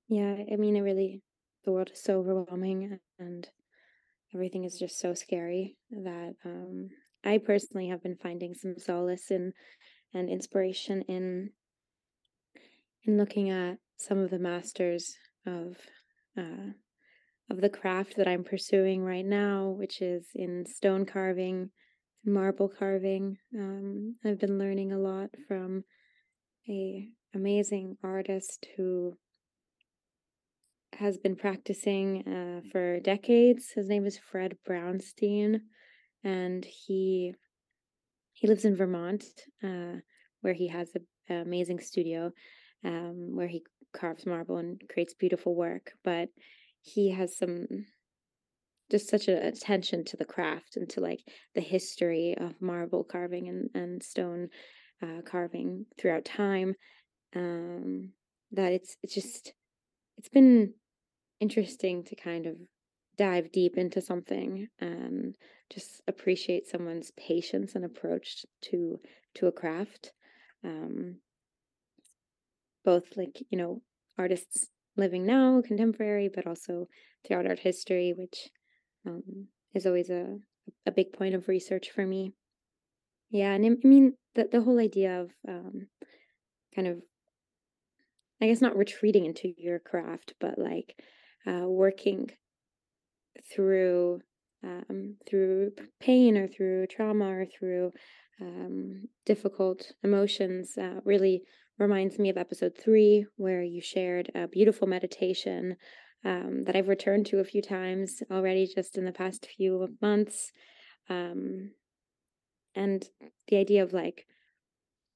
Yeah, 0.09 0.35
I 0.51 0.55
mean, 0.57 0.75
it 0.75 0.81
really 0.81 1.21
the 1.65 1.71
world 1.71 1.91
is 1.93 2.03
so 2.03 2.19
overwhelming 2.19 2.99
and 3.19 3.49
everything 4.33 4.63
is 4.63 4.77
just 4.79 4.99
so 4.99 5.13
scary 5.13 5.77
that 5.91 6.35
um, 6.45 6.89
I 7.23 7.37
personally 7.37 7.87
have 7.89 8.03
been 8.03 8.17
finding 8.21 8.53
some 8.53 8.75
solace 8.77 9.31
in 9.31 9.53
and 10.13 10.29
inspiration 10.29 11.01
in 11.03 11.51
in 13.05 13.17
looking 13.17 13.49
at 13.49 13.77
some 13.97 14.19
of 14.19 14.29
the 14.29 14.39
masters 14.39 15.15
of 15.45 15.77
uh, 16.37 16.71
of 17.49 17.61
the 17.61 17.69
craft 17.69 18.15
that 18.17 18.27
I'm 18.27 18.43
pursuing 18.43 19.03
right 19.03 19.25
now, 19.25 19.69
which 19.69 20.01
is 20.01 20.27
in 20.35 20.65
stone 20.65 21.05
carving 21.05 21.69
marble 22.25 22.69
carving. 22.69 23.37
Um, 23.57 24.15
I've 24.23 24.39
been 24.39 24.57
learning 24.57 24.91
a 24.91 24.97
lot 24.97 25.29
from 25.47 25.83
a 26.69 27.09
amazing 27.35 27.97
artist 28.03 28.65
who 28.77 29.17
has 30.99 31.17
been 31.17 31.35
practicing 31.35 32.27
uh, 32.27 32.69
for 32.71 32.99
decades. 32.99 33.71
His 33.75 33.87
name 33.87 34.05
is 34.05 34.17
Fred 34.17 34.57
Brownstein, 34.67 35.61
and 36.23 36.65
he 36.65 37.33
he 38.33 38.47
lives 38.47 38.65
in 38.65 38.75
Vermont, 38.75 39.23
uh, 39.63 39.99
where 40.41 40.53
he 40.53 40.67
has 40.67 40.91
an 40.95 41.37
amazing 41.41 41.79
studio 41.79 42.31
um, 42.83 43.35
where 43.35 43.47
he 43.47 43.63
carves 43.95 44.25
marble 44.25 44.57
and 44.57 44.81
creates 44.91 45.13
beautiful 45.13 45.55
work. 45.55 45.91
But 46.03 46.29
he 46.81 47.11
has 47.11 47.37
some 47.37 47.67
just 48.91 49.09
such 49.09 49.27
an 49.27 49.37
attention 49.37 50.03
to 50.05 50.17
the 50.17 50.25
craft 50.25 50.75
and 50.75 50.89
to 50.89 50.99
like 50.99 51.21
the 51.55 51.61
history 51.61 52.35
of 52.39 52.61
marble 52.61 53.03
carving 53.03 53.47
and, 53.47 53.69
and 53.73 54.03
stone 54.03 54.49
uh, 55.01 55.21
carving 55.25 55.85
throughout 55.99 56.25
time 56.25 56.75
um, 57.35 58.11
that 58.51 58.71
it's 58.71 58.97
it's 59.01 59.15
just 59.15 59.53
it's 60.17 60.29
been 60.29 60.73
interesting 61.39 62.03
to 62.05 62.15
kind 62.15 62.45
of 62.45 62.55
dive 63.17 63.51
deep 63.51 63.77
into 63.77 64.01
something 64.01 64.67
and 64.79 65.35
just 65.71 66.01
appreciate 66.07 66.67
someone's 66.67 67.11
patience 67.11 67.75
and 67.75 67.85
approach 67.85 68.45
to 68.61 68.99
to 69.35 69.47
a 69.47 69.51
craft 69.51 70.11
um, 70.63 71.17
both 72.83 73.03
like 73.15 73.43
you 73.49 73.57
know 73.57 73.81
artists 74.17 74.67
living 74.97 75.25
now 75.25 75.61
contemporary 75.65 76.29
but 76.33 76.47
also 76.47 76.87
throughout 77.25 77.47
art 77.47 77.59
history 77.59 78.13
which 78.17 78.49
um, 79.05 79.47
is 79.73 79.85
always 79.85 80.09
a 80.09 80.37
a 80.85 80.91
big 80.91 81.11
point 81.11 81.35
of 81.35 81.49
research 81.49 81.89
for 81.93 82.05
me. 82.05 82.31
Yeah 83.29 83.53
and 83.53 83.65
i 83.65 83.87
mean 83.87 84.13
the, 84.35 84.47
the 84.51 84.61
whole 84.61 84.79
idea 84.79 85.21
of 85.21 85.31
um, 85.47 85.87
kind 86.75 86.87
of 86.87 87.01
i 88.41 88.47
guess 88.47 88.61
not 88.61 88.77
retreating 88.77 89.25
into 89.25 89.53
your 89.57 89.79
craft 89.79 90.33
but 90.39 90.57
like 90.57 90.95
uh, 91.47 91.67
working 91.67 92.29
through 93.53 94.21
um, 94.63 95.17
through 95.29 95.71
pain 95.99 96.37
or 96.37 96.47
through 96.47 96.87
trauma 96.87 97.25
or 97.25 97.45
through 97.45 97.91
um, 98.39 99.09
difficult 99.25 99.91
emotions 100.03 100.77
uh, 100.77 101.01
really 101.03 101.43
reminds 101.77 102.19
me 102.19 102.29
of 102.29 102.37
episode 102.37 102.73
three, 102.77 103.25
where 103.35 103.63
you 103.63 103.81
shared 103.81 104.31
a 104.35 104.47
beautiful 104.47 104.87
meditation 104.87 105.75
um, 106.23 106.63
that 106.65 106.75
I've 106.75 106.87
returned 106.87 107.25
to 107.27 107.39
a 107.39 107.43
few 107.45 107.61
times 107.61 108.21
already 108.31 108.67
just 108.73 108.97
in 108.97 109.05
the 109.05 109.11
past 109.11 109.47
few 109.57 109.89
months. 110.01 110.51
Um, 111.09 111.71
and 112.75 113.07
the 113.47 113.57
idea 113.57 113.83
of 113.83 113.93
like 113.93 114.25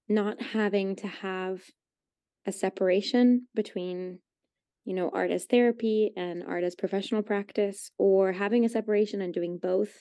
not 0.09 0.41
having 0.41 0.95
to 0.97 1.07
have 1.07 1.61
a 2.45 2.51
separation 2.51 3.47
between 3.55 4.19
you 4.88 4.93
know, 4.93 5.12
art 5.13 5.32
as 5.32 5.43
therapy 5.43 6.13
and 6.15 6.41
art 6.47 6.63
as 6.63 6.73
professional 6.73 7.21
practice, 7.21 7.91
or 7.97 8.32
having 8.32 8.63
a 8.63 8.69
separation 8.69 9.21
and 9.21 9.34
doing 9.34 9.60
both, 9.62 9.91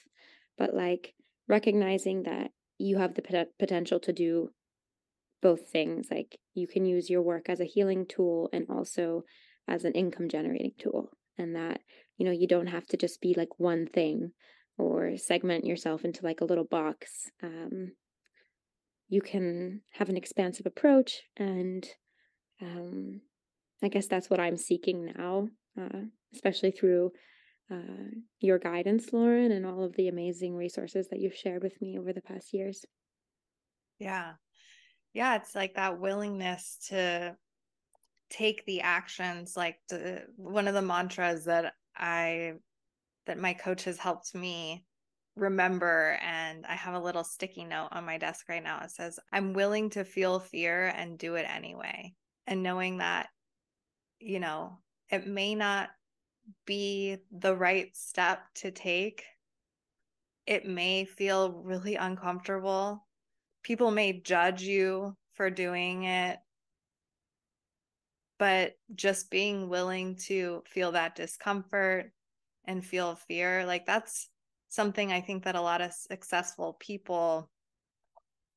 but 0.57 0.73
like 0.75 1.13
recognizing 1.49 2.23
that 2.23 2.53
you 2.79 2.97
have 2.99 3.15
the 3.15 3.23
pot- 3.23 3.49
potential 3.59 3.99
to 3.99 4.13
do 4.13 4.51
both 5.43 5.71
things. 5.71 6.07
Like 6.09 6.39
you 6.55 6.69
can 6.69 6.87
use 6.87 7.11
your 7.11 7.21
work 7.21 7.49
as 7.49 7.59
a 7.59 7.65
healing 7.65 8.07
tool 8.09 8.49
and 8.53 8.65
also 8.71 9.25
as 9.67 9.85
an 9.85 9.93
income 9.93 10.29
generating 10.29 10.75
tool, 10.79 11.11
and 11.37 11.57
that, 11.57 11.81
you 12.17 12.25
know, 12.25 12.31
you 12.31 12.47
don't 12.47 12.69
have 12.69 12.87
to 12.87 12.97
just 12.97 13.21
be 13.21 13.35
like 13.37 13.59
one 13.59 13.89
thing 13.89 14.31
or 14.79 15.17
segment 15.17 15.65
yourself 15.65 16.05
into 16.05 16.25
like 16.25 16.41
a 16.41 16.45
little 16.45 16.69
box. 16.79 17.29
Um, 17.43 17.91
you 19.09 19.21
can 19.21 19.81
have 19.95 20.09
an 20.11 20.17
expansive 20.17 20.65
approach 20.65 21.23
and 21.37 21.85
um, 22.63 23.23
I 23.83 23.89
guess 23.89 24.07
that's 24.07 24.31
what 24.31 24.41
I'm 24.41 24.57
seeking 24.57 25.13
now, 25.17 25.49
uh, 25.81 26.03
especially 26.35 26.71
through 26.71 27.13
uh, 27.71 28.11
your 28.41 28.59
guidance, 28.59 29.11
Lauryn, 29.11 29.53
and 29.53 29.67
all 29.67 29.85
of 29.85 29.95
the 29.97 30.09
amazing 30.09 30.55
resources 30.55 31.09
that 31.09 31.21
you've 31.21 31.35
shared 31.35 31.63
with 31.63 31.81
me 31.83 31.99
over 31.99 32.13
the 32.13 32.23
past 32.23 32.53
years. 32.53 32.85
Yeah. 33.99 34.33
Yeah. 35.13 35.37
It's 35.37 35.55
like 35.55 35.75
that 35.75 36.01
willingness 36.01 36.79
to 36.89 37.37
take 38.31 38.65
the 38.67 38.83
actions. 38.83 39.57
Like 39.57 39.79
the, 39.89 40.25
one 40.37 40.69
of 40.69 40.75
the 40.75 40.83
mantras 40.83 41.45
that 41.47 41.75
I, 41.97 42.55
that 43.27 43.39
my 43.39 43.55
coach 43.55 43.85
has 43.85 43.99
helped 43.99 44.35
me 44.35 44.85
remember 45.37 46.19
and 46.23 46.65
I 46.67 46.75
have 46.75 46.95
a 46.95 47.01
little 47.01 47.25
sticky 47.25 47.65
note 47.65 47.89
on 47.91 48.07
my 48.07 48.17
desk 48.17 48.49
right 48.49 48.63
now. 48.63 48.81
It 48.83 48.91
says, 48.91 49.19
I'm 49.33 49.53
willing 49.53 49.91
to 49.91 50.05
feel 50.05 50.39
fear 50.41 50.87
and 50.97 51.19
do 51.19 51.35
it 51.35 51.47
anyway. 51.49 52.15
And 52.47 52.63
knowing 52.63 52.99
that 52.99 53.29
you 54.21 54.41
know, 54.41 54.79
it 55.11 55.27
may 55.27 55.55
not 55.55 55.91
be 56.65 57.19
the 57.31 57.55
right 57.55 57.95
step 57.97 58.41
to 58.57 58.71
take. 58.71 59.25
It 60.47 60.67
may 60.67 61.05
feel 61.05 61.53
really 61.53 61.97
uncomfortable. 61.97 63.07
People 63.63 63.91
may 63.91 64.21
judge 64.21 64.63
you 64.63 65.17
for 65.35 65.51
doing 65.51 66.05
it. 66.05 66.39
But 68.39 68.75
just 68.95 69.31
being 69.31 69.69
willing 69.69 70.17
to 70.27 70.63
feel 70.67 70.93
that 70.93 71.17
discomfort 71.17 72.13
and 72.65 72.85
feel 72.85 73.17
fear, 73.17 73.65
like 73.65 73.87
that's 73.87 74.29
something 74.69 75.11
I 75.11 75.21
think 75.21 75.45
that 75.45 75.55
a 75.55 75.61
lot 75.61 75.81
of 75.81 75.93
successful 75.93 76.77
people 76.79 77.51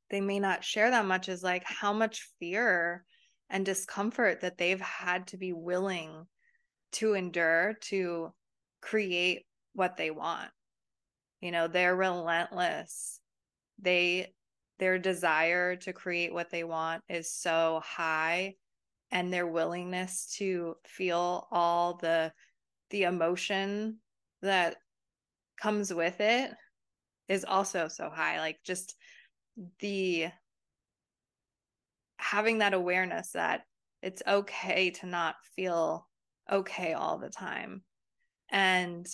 they 0.10 0.22
may 0.22 0.40
not 0.40 0.64
share 0.64 0.90
that 0.90 1.06
much 1.06 1.30
is 1.30 1.44
like 1.44 1.64
how 1.66 1.94
much 1.94 2.30
fear 2.40 3.06
and 3.50 3.66
discomfort 3.66 4.42
that 4.42 4.58
they've 4.58 4.82
had 4.82 5.28
to 5.28 5.38
be 5.38 5.54
willing 5.54 6.28
to 6.92 7.14
endure 7.14 7.76
to 7.82 8.34
create 8.82 9.46
what 9.74 9.98
they 9.98 10.12
want. 10.12 10.50
You 11.42 11.52
know, 11.52 11.68
they're 11.68 11.96
relentless. 11.96 13.20
They 13.82 14.34
their 14.80 14.98
desire 14.98 15.76
to 15.76 15.94
create 15.94 16.34
what 16.34 16.50
they 16.50 16.64
want 16.64 17.04
is 17.10 17.32
so 17.32 17.82
high 17.84 18.56
and 19.12 19.32
their 19.32 19.48
willingness 19.48 20.34
to 20.38 20.76
feel 20.86 21.48
all 21.52 21.96
the 21.96 22.32
the 22.90 23.04
emotion 23.04 23.98
that 24.42 24.78
comes 25.62 25.94
with 25.94 26.22
it 26.22 26.52
is 27.28 27.46
also 27.46 27.88
so 27.88 28.10
high 28.10 28.40
like 28.40 28.58
just 28.64 28.96
the 29.80 30.28
having 32.20 32.58
that 32.58 32.74
awareness 32.74 33.32
that 33.32 33.62
it's 34.02 34.22
okay 34.28 34.92
to 34.92 35.06
not 35.06 35.36
feel 35.56 36.08
okay 36.52 36.94
all 36.94 37.18
the 37.18 37.30
time. 37.30 37.82
And 38.50 39.08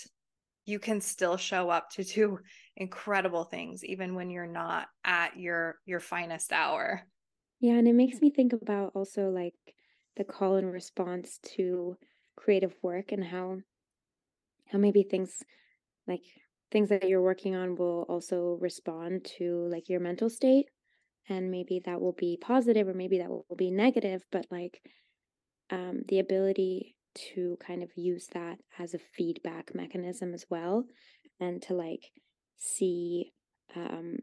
you 0.66 0.80
can 0.80 1.00
still 1.02 1.38
show 1.38 1.70
up 1.70 1.92
to 1.92 2.04
do 2.04 2.40
incredible 2.76 3.46
things 3.46 3.86
even 3.86 4.16
when 4.16 4.30
you're 4.30 4.48
not 4.48 4.88
at 5.06 5.38
your 5.38 5.76
your 5.86 6.00
finest 6.00 6.52
hour. 6.52 7.04
Yeah 7.60 7.76
and 7.76 7.88
it 7.88 7.94
makes 7.94 8.22
me 8.22 8.32
think 8.32 8.54
about 8.54 8.92
also 8.96 9.30
like 9.30 9.54
the 10.18 10.24
call 10.24 10.56
and 10.56 10.72
response 10.72 11.40
to 11.56 11.96
creative 12.36 12.76
work 12.82 13.12
and 13.12 13.24
how 13.24 13.60
how 14.68 14.78
maybe 14.78 15.04
things 15.04 15.42
like 16.08 16.22
things 16.72 16.90
that 16.90 17.08
you're 17.08 17.22
working 17.22 17.56
on 17.56 17.76
will 17.76 18.06
also 18.10 18.58
respond 18.60 19.24
to 19.38 19.68
like 19.72 19.88
your 19.88 20.02
mental 20.02 20.30
state 20.30 20.66
and 21.30 21.52
maybe 21.52 21.82
that 21.86 22.00
will 22.00 22.16
be 22.18 22.38
positive 22.40 22.88
or 22.88 22.94
maybe 22.94 23.18
that 23.18 23.30
will 23.30 23.46
be 23.58 23.72
negative 23.72 24.24
but 24.32 24.46
like 24.52 24.82
um, 25.72 26.04
the 26.08 26.20
ability 26.20 26.96
to 27.16 27.58
kind 27.66 27.82
of 27.82 27.90
use 27.96 28.28
that 28.34 28.58
as 28.78 28.94
a 28.94 29.00
feedback 29.00 29.74
mechanism 29.74 30.34
as 30.34 30.46
well 30.50 30.84
and 31.40 31.62
to 31.62 31.74
like 31.74 32.12
see 32.58 33.32
um, 33.76 34.18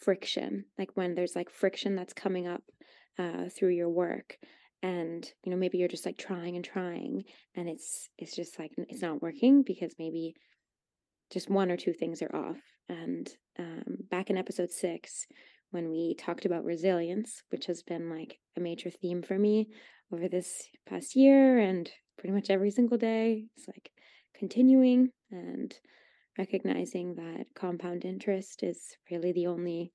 friction 0.00 0.64
like 0.78 0.90
when 0.94 1.14
there's 1.14 1.36
like 1.36 1.50
friction 1.50 1.96
that's 1.96 2.12
coming 2.12 2.46
up 2.46 2.62
uh, 3.18 3.48
through 3.56 3.70
your 3.70 3.88
work 3.88 4.36
and 4.82 5.32
you 5.42 5.50
know 5.50 5.56
maybe 5.56 5.78
you're 5.78 5.88
just 5.88 6.06
like 6.06 6.18
trying 6.18 6.54
and 6.56 6.64
trying 6.64 7.24
and 7.54 7.68
it's 7.68 8.08
it's 8.18 8.36
just 8.36 8.58
like 8.58 8.70
it's 8.76 9.02
not 9.02 9.22
working 9.22 9.62
because 9.66 9.94
maybe 9.98 10.34
just 11.32 11.50
one 11.50 11.70
or 11.70 11.76
two 11.76 11.92
things 11.92 12.22
are 12.22 12.34
off 12.34 12.60
and 12.88 13.28
um, 13.58 13.98
back 14.10 14.30
in 14.30 14.36
episode 14.36 14.70
six, 14.70 15.26
when 15.70 15.90
we 15.90 16.14
talked 16.14 16.44
about 16.44 16.64
resilience, 16.64 17.42
which 17.50 17.66
has 17.66 17.82
been 17.82 18.10
like 18.10 18.38
a 18.56 18.60
major 18.60 18.90
theme 18.90 19.22
for 19.22 19.38
me 19.38 19.68
over 20.12 20.28
this 20.28 20.68
past 20.88 21.16
year 21.16 21.58
and 21.58 21.90
pretty 22.18 22.34
much 22.34 22.50
every 22.50 22.70
single 22.70 22.98
day, 22.98 23.46
it's 23.56 23.68
like 23.68 23.90
continuing 24.34 25.10
and 25.30 25.74
recognizing 26.38 27.14
that 27.14 27.46
compound 27.54 28.04
interest 28.04 28.62
is 28.62 28.96
really 29.10 29.32
the 29.32 29.46
only 29.46 29.92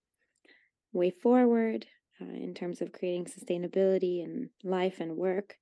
way 0.94 1.10
forward 1.10 1.86
uh, 2.22 2.26
in 2.26 2.54
terms 2.54 2.82
of 2.82 2.92
creating 2.92 3.26
sustainability 3.26 4.24
in 4.24 4.50
life 4.64 5.00
and 5.00 5.16
work. 5.16 5.56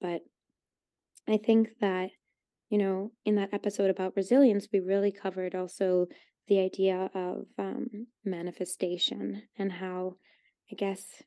But 0.00 0.22
I 1.28 1.36
think 1.36 1.70
that 1.80 2.10
you 2.70 2.78
know, 2.78 3.10
in 3.24 3.34
that 3.34 3.52
episode 3.52 3.90
about 3.90 4.14
resilience, 4.16 4.68
we 4.72 4.78
really 4.78 5.10
covered 5.10 5.56
also 5.56 6.06
the 6.50 6.60
idea 6.60 7.08
of 7.14 7.46
um, 7.58 8.08
manifestation 8.24 9.44
and 9.56 9.72
how, 9.72 10.16
I 10.70 10.74
guess, 10.74 11.22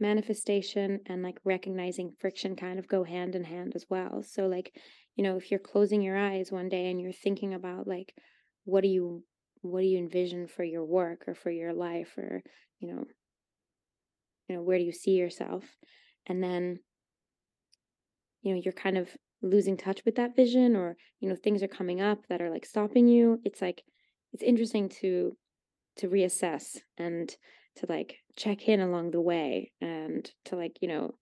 manifestation 0.00 1.00
and 1.06 1.22
like 1.22 1.38
recognizing 1.44 2.14
friction 2.18 2.56
kind 2.56 2.78
of 2.78 2.88
go 2.88 3.04
hand 3.04 3.36
in 3.36 3.44
hand 3.44 3.74
as 3.76 3.84
well. 3.88 4.24
So, 4.24 4.46
like, 4.46 4.74
you 5.14 5.22
know, 5.22 5.36
if 5.36 5.50
you're 5.50 5.60
closing 5.60 6.02
your 6.02 6.16
eyes 6.16 6.50
one 6.50 6.68
day 6.68 6.90
and 6.90 7.00
you're 7.00 7.12
thinking 7.12 7.54
about 7.54 7.86
like, 7.86 8.14
what 8.64 8.82
do 8.82 8.88
you 8.88 9.22
what 9.62 9.80
do 9.80 9.86
you 9.86 9.98
envision 9.98 10.46
for 10.46 10.64
your 10.64 10.84
work 10.84 11.24
or 11.26 11.34
for 11.34 11.50
your 11.50 11.72
life 11.72 12.16
or 12.18 12.42
you 12.78 12.92
know 12.92 13.04
you 14.48 14.56
know 14.56 14.62
where 14.62 14.78
do 14.78 14.84
you 14.84 14.92
see 14.92 15.12
yourself 15.12 15.64
and 16.26 16.42
then 16.42 16.78
you 18.42 18.54
know 18.54 18.60
you're 18.62 18.72
kind 18.72 18.98
of 18.98 19.08
losing 19.42 19.76
touch 19.76 20.02
with 20.04 20.16
that 20.16 20.36
vision 20.36 20.76
or 20.76 20.96
you 21.20 21.28
know 21.28 21.36
things 21.36 21.62
are 21.62 21.68
coming 21.68 22.00
up 22.00 22.18
that 22.28 22.42
are 22.42 22.50
like 22.50 22.64
stopping 22.64 23.08
you 23.08 23.40
it's 23.44 23.62
like 23.62 23.82
it's 24.36 24.42
interesting 24.42 24.90
to 24.90 25.34
to 25.96 26.08
reassess 26.08 26.76
and 26.98 27.34
to 27.76 27.86
like 27.88 28.16
check 28.36 28.68
in 28.68 28.80
along 28.80 29.10
the 29.12 29.20
way 29.20 29.72
and 29.80 30.30
to 30.44 30.56
like 30.56 30.76
you 30.82 30.88
know 30.88 31.14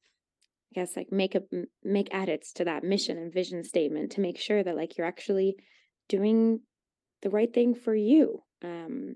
i 0.73 0.81
guess 0.81 0.97
like 0.97 1.13
make 1.13 1.37
a 1.37 1.43
make 1.85 2.09
edits 2.11 2.53
to 2.53 2.65
that 2.65 2.83
mission 2.83 3.17
and 3.17 3.33
vision 3.33 3.63
statement 3.63 4.11
to 4.11 4.21
make 4.21 4.37
sure 4.37 4.65
that 4.65 4.75
like 4.75 4.99
you're 4.99 5.07
actually 5.07 5.55
doing 6.09 6.59
the 7.23 7.31
right 7.31 7.55
thing 7.55 7.73
for 7.73 7.95
you 7.95 8.43
um 8.65 9.15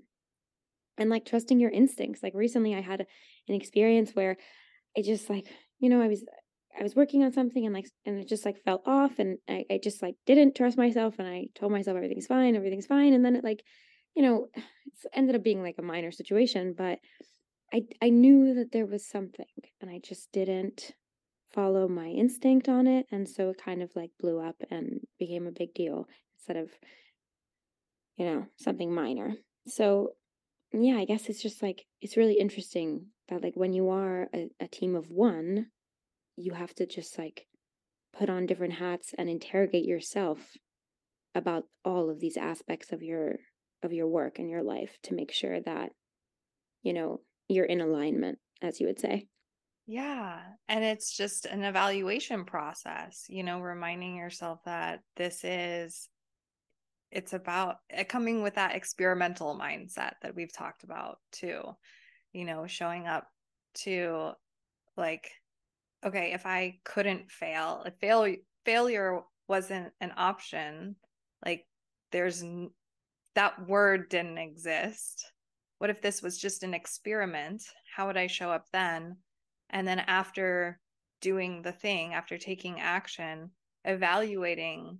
and 0.97 1.09
like 1.09 1.25
trusting 1.25 1.59
your 1.59 1.69
instincts 1.69 2.23
like 2.23 2.33
recently 2.33 2.73
i 2.73 2.79
had 2.79 3.05
an 3.49 3.55
experience 3.55 4.11
where 4.11 4.37
i 4.97 5.01
just 5.01 5.29
like 5.29 5.45
you 5.79 5.89
know 5.89 6.01
i 6.01 6.07
was 6.07 6.23
I 6.79 6.83
was 6.83 6.95
working 6.95 7.23
on 7.23 7.33
something 7.33 7.65
and 7.65 7.73
like 7.73 7.87
and 8.05 8.19
it 8.19 8.29
just 8.29 8.45
like 8.45 8.63
fell 8.63 8.81
off 8.85 9.19
and 9.19 9.37
I, 9.49 9.65
I 9.69 9.79
just 9.83 10.01
like 10.01 10.15
didn't 10.25 10.55
trust 10.55 10.77
myself 10.77 11.15
and 11.19 11.27
I 11.27 11.47
told 11.55 11.71
myself 11.71 11.97
everything's 11.97 12.27
fine, 12.27 12.55
everything's 12.55 12.85
fine. 12.85 13.13
And 13.13 13.25
then 13.25 13.35
it 13.35 13.43
like, 13.43 13.63
you 14.15 14.23
know, 14.23 14.47
it 14.55 14.63
ended 15.13 15.35
up 15.35 15.43
being 15.43 15.63
like 15.63 15.75
a 15.77 15.83
minor 15.83 16.11
situation, 16.11 16.73
but 16.77 16.99
I 17.73 17.83
I 18.01 18.09
knew 18.09 18.53
that 18.55 18.71
there 18.71 18.85
was 18.85 19.05
something 19.05 19.45
and 19.81 19.89
I 19.89 19.99
just 19.99 20.31
didn't 20.31 20.93
follow 21.53 21.87
my 21.87 22.07
instinct 22.07 22.69
on 22.69 22.87
it. 22.87 23.07
And 23.11 23.27
so 23.27 23.49
it 23.49 23.61
kind 23.63 23.81
of 23.81 23.95
like 23.95 24.11
blew 24.19 24.39
up 24.39 24.55
and 24.69 25.01
became 25.17 25.47
a 25.47 25.51
big 25.51 25.73
deal 25.73 26.07
instead 26.37 26.57
of, 26.57 26.69
you 28.17 28.25
know, 28.25 28.45
something 28.57 28.93
minor. 28.93 29.35
So 29.67 30.11
yeah, 30.71 30.97
I 30.97 31.05
guess 31.05 31.29
it's 31.29 31.41
just 31.41 31.63
like 31.63 31.85
it's 32.01 32.17
really 32.17 32.39
interesting 32.39 33.07
that 33.29 33.43
like 33.43 33.55
when 33.55 33.73
you 33.73 33.89
are 33.89 34.27
a, 34.33 34.49
a 34.59 34.67
team 34.67 34.95
of 34.95 35.09
one, 35.09 35.67
you 36.35 36.53
have 36.53 36.73
to 36.75 36.85
just 36.85 37.17
like 37.17 37.47
put 38.17 38.29
on 38.29 38.45
different 38.45 38.73
hats 38.73 39.13
and 39.17 39.29
interrogate 39.29 39.85
yourself 39.85 40.57
about 41.35 41.63
all 41.85 42.09
of 42.09 42.19
these 42.19 42.37
aspects 42.37 42.91
of 42.91 43.03
your 43.03 43.37
of 43.83 43.93
your 43.93 44.07
work 44.07 44.39
and 44.39 44.49
your 44.49 44.63
life 44.63 44.97
to 45.03 45.13
make 45.13 45.31
sure 45.31 45.59
that 45.61 45.91
you 46.83 46.93
know 46.93 47.21
you're 47.47 47.65
in 47.65 47.81
alignment 47.81 48.39
as 48.61 48.79
you 48.79 48.87
would 48.87 48.99
say. 48.99 49.27
Yeah 49.87 50.39
and 50.67 50.83
it's 50.83 51.15
just 51.15 51.45
an 51.45 51.63
evaluation 51.63 52.45
process 52.45 53.25
you 53.27 53.43
know 53.43 53.59
reminding 53.59 54.15
yourself 54.15 54.59
that 54.65 54.99
this 55.15 55.43
is 55.43 56.09
it's 57.11 57.33
about 57.33 57.77
coming 58.07 58.43
with 58.43 58.55
that 58.55 58.75
experimental 58.75 59.57
mindset 59.59 60.11
that 60.21 60.35
we've 60.35 60.53
talked 60.53 60.83
about 60.83 61.17
too 61.31 61.63
you 62.33 62.45
know 62.45 62.67
showing 62.67 63.07
up 63.07 63.27
to 63.73 64.31
like 64.95 65.31
okay, 66.05 66.31
if 66.33 66.45
I 66.45 66.79
couldn't 66.85 67.31
fail, 67.31 67.83
if 67.85 67.93
fail 67.99 68.35
failure 68.65 69.21
wasn't 69.47 69.91
an 69.99 70.13
option, 70.15 70.95
like 71.45 71.65
there's 72.11 72.43
that 73.39 73.69
word 73.69 74.09
didn't 74.09 74.37
exist. 74.37 75.31
What 75.77 75.89
if 75.89 76.01
this 76.01 76.21
was 76.21 76.37
just 76.37 76.63
an 76.63 76.73
experiment? 76.73 77.63
How 77.95 78.07
would 78.07 78.17
I 78.17 78.27
show 78.27 78.51
up 78.51 78.65
then? 78.73 79.15
And 79.69 79.87
then 79.87 79.99
after 79.99 80.77
doing 81.21 81.61
the 81.61 81.71
thing, 81.71 82.13
after 82.13 82.37
taking 82.37 82.81
action, 82.81 83.51
evaluating 83.85 84.99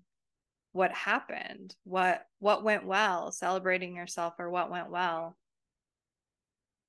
what 0.71 0.93
happened, 0.93 1.75
what 1.83 2.27
what 2.39 2.63
went 2.63 2.85
well, 2.85 3.33
celebrating 3.33 3.93
yourself 3.93 4.35
or 4.39 4.49
what 4.49 4.71
went 4.71 4.89
well, 4.89 5.35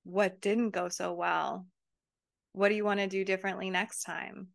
what 0.04 0.40
didn't 0.40 0.70
go 0.70 0.88
so 0.88 1.12
well, 1.14 1.66
what 2.52 2.68
do 2.68 2.76
you 2.76 2.84
want 2.84 3.00
to 3.00 3.08
do 3.08 3.24
differently 3.24 3.70
next 3.70 4.04
time 4.04 4.50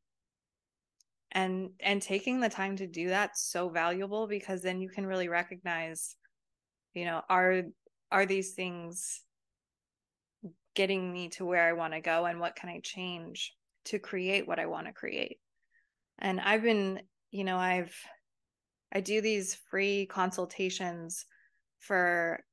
and 1.33 1.71
and 1.81 2.01
taking 2.01 2.39
the 2.39 2.47
time 2.47 2.77
to 2.77 2.87
do 2.87 3.09
that's 3.09 3.43
so 3.51 3.67
valuable 3.67 4.27
because 4.27 4.61
then 4.61 4.79
you 4.79 4.87
can 4.87 5.05
really 5.05 5.27
recognize 5.27 6.15
you 6.95 7.05
know 7.05 7.21
are 7.29 7.63
are 8.11 8.25
these 8.25 8.53
things 8.53 9.21
getting 10.73 11.13
me 11.13 11.29
to 11.29 11.45
where 11.45 11.67
i 11.67 11.73
want 11.73 11.93
to 11.93 12.01
go 12.01 12.25
and 12.25 12.39
what 12.39 12.55
can 12.55 12.69
i 12.69 12.79
change 12.79 13.53
to 13.85 13.99
create 13.99 14.47
what 14.47 14.59
i 14.59 14.65
want 14.65 14.87
to 14.87 14.93
create? 14.93 15.37
And 16.19 16.39
i've 16.39 16.63
been 16.63 17.01
you 17.31 17.43
know 17.43 17.57
i've 17.57 17.95
i 18.93 19.01
do 19.01 19.21
these 19.21 19.55
free 19.69 20.07
consultations 20.07 21.25
for 21.79 22.43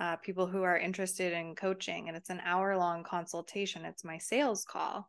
uh, 0.00 0.16
people 0.16 0.46
who 0.46 0.62
are 0.62 0.78
interested 0.78 1.32
in 1.32 1.54
coaching 1.54 2.08
and 2.08 2.16
it's 2.16 2.30
an 2.30 2.40
hour 2.44 2.76
long 2.76 3.02
consultation. 3.02 3.84
It's 3.84 4.04
my 4.04 4.18
sales 4.18 4.64
call. 4.64 5.08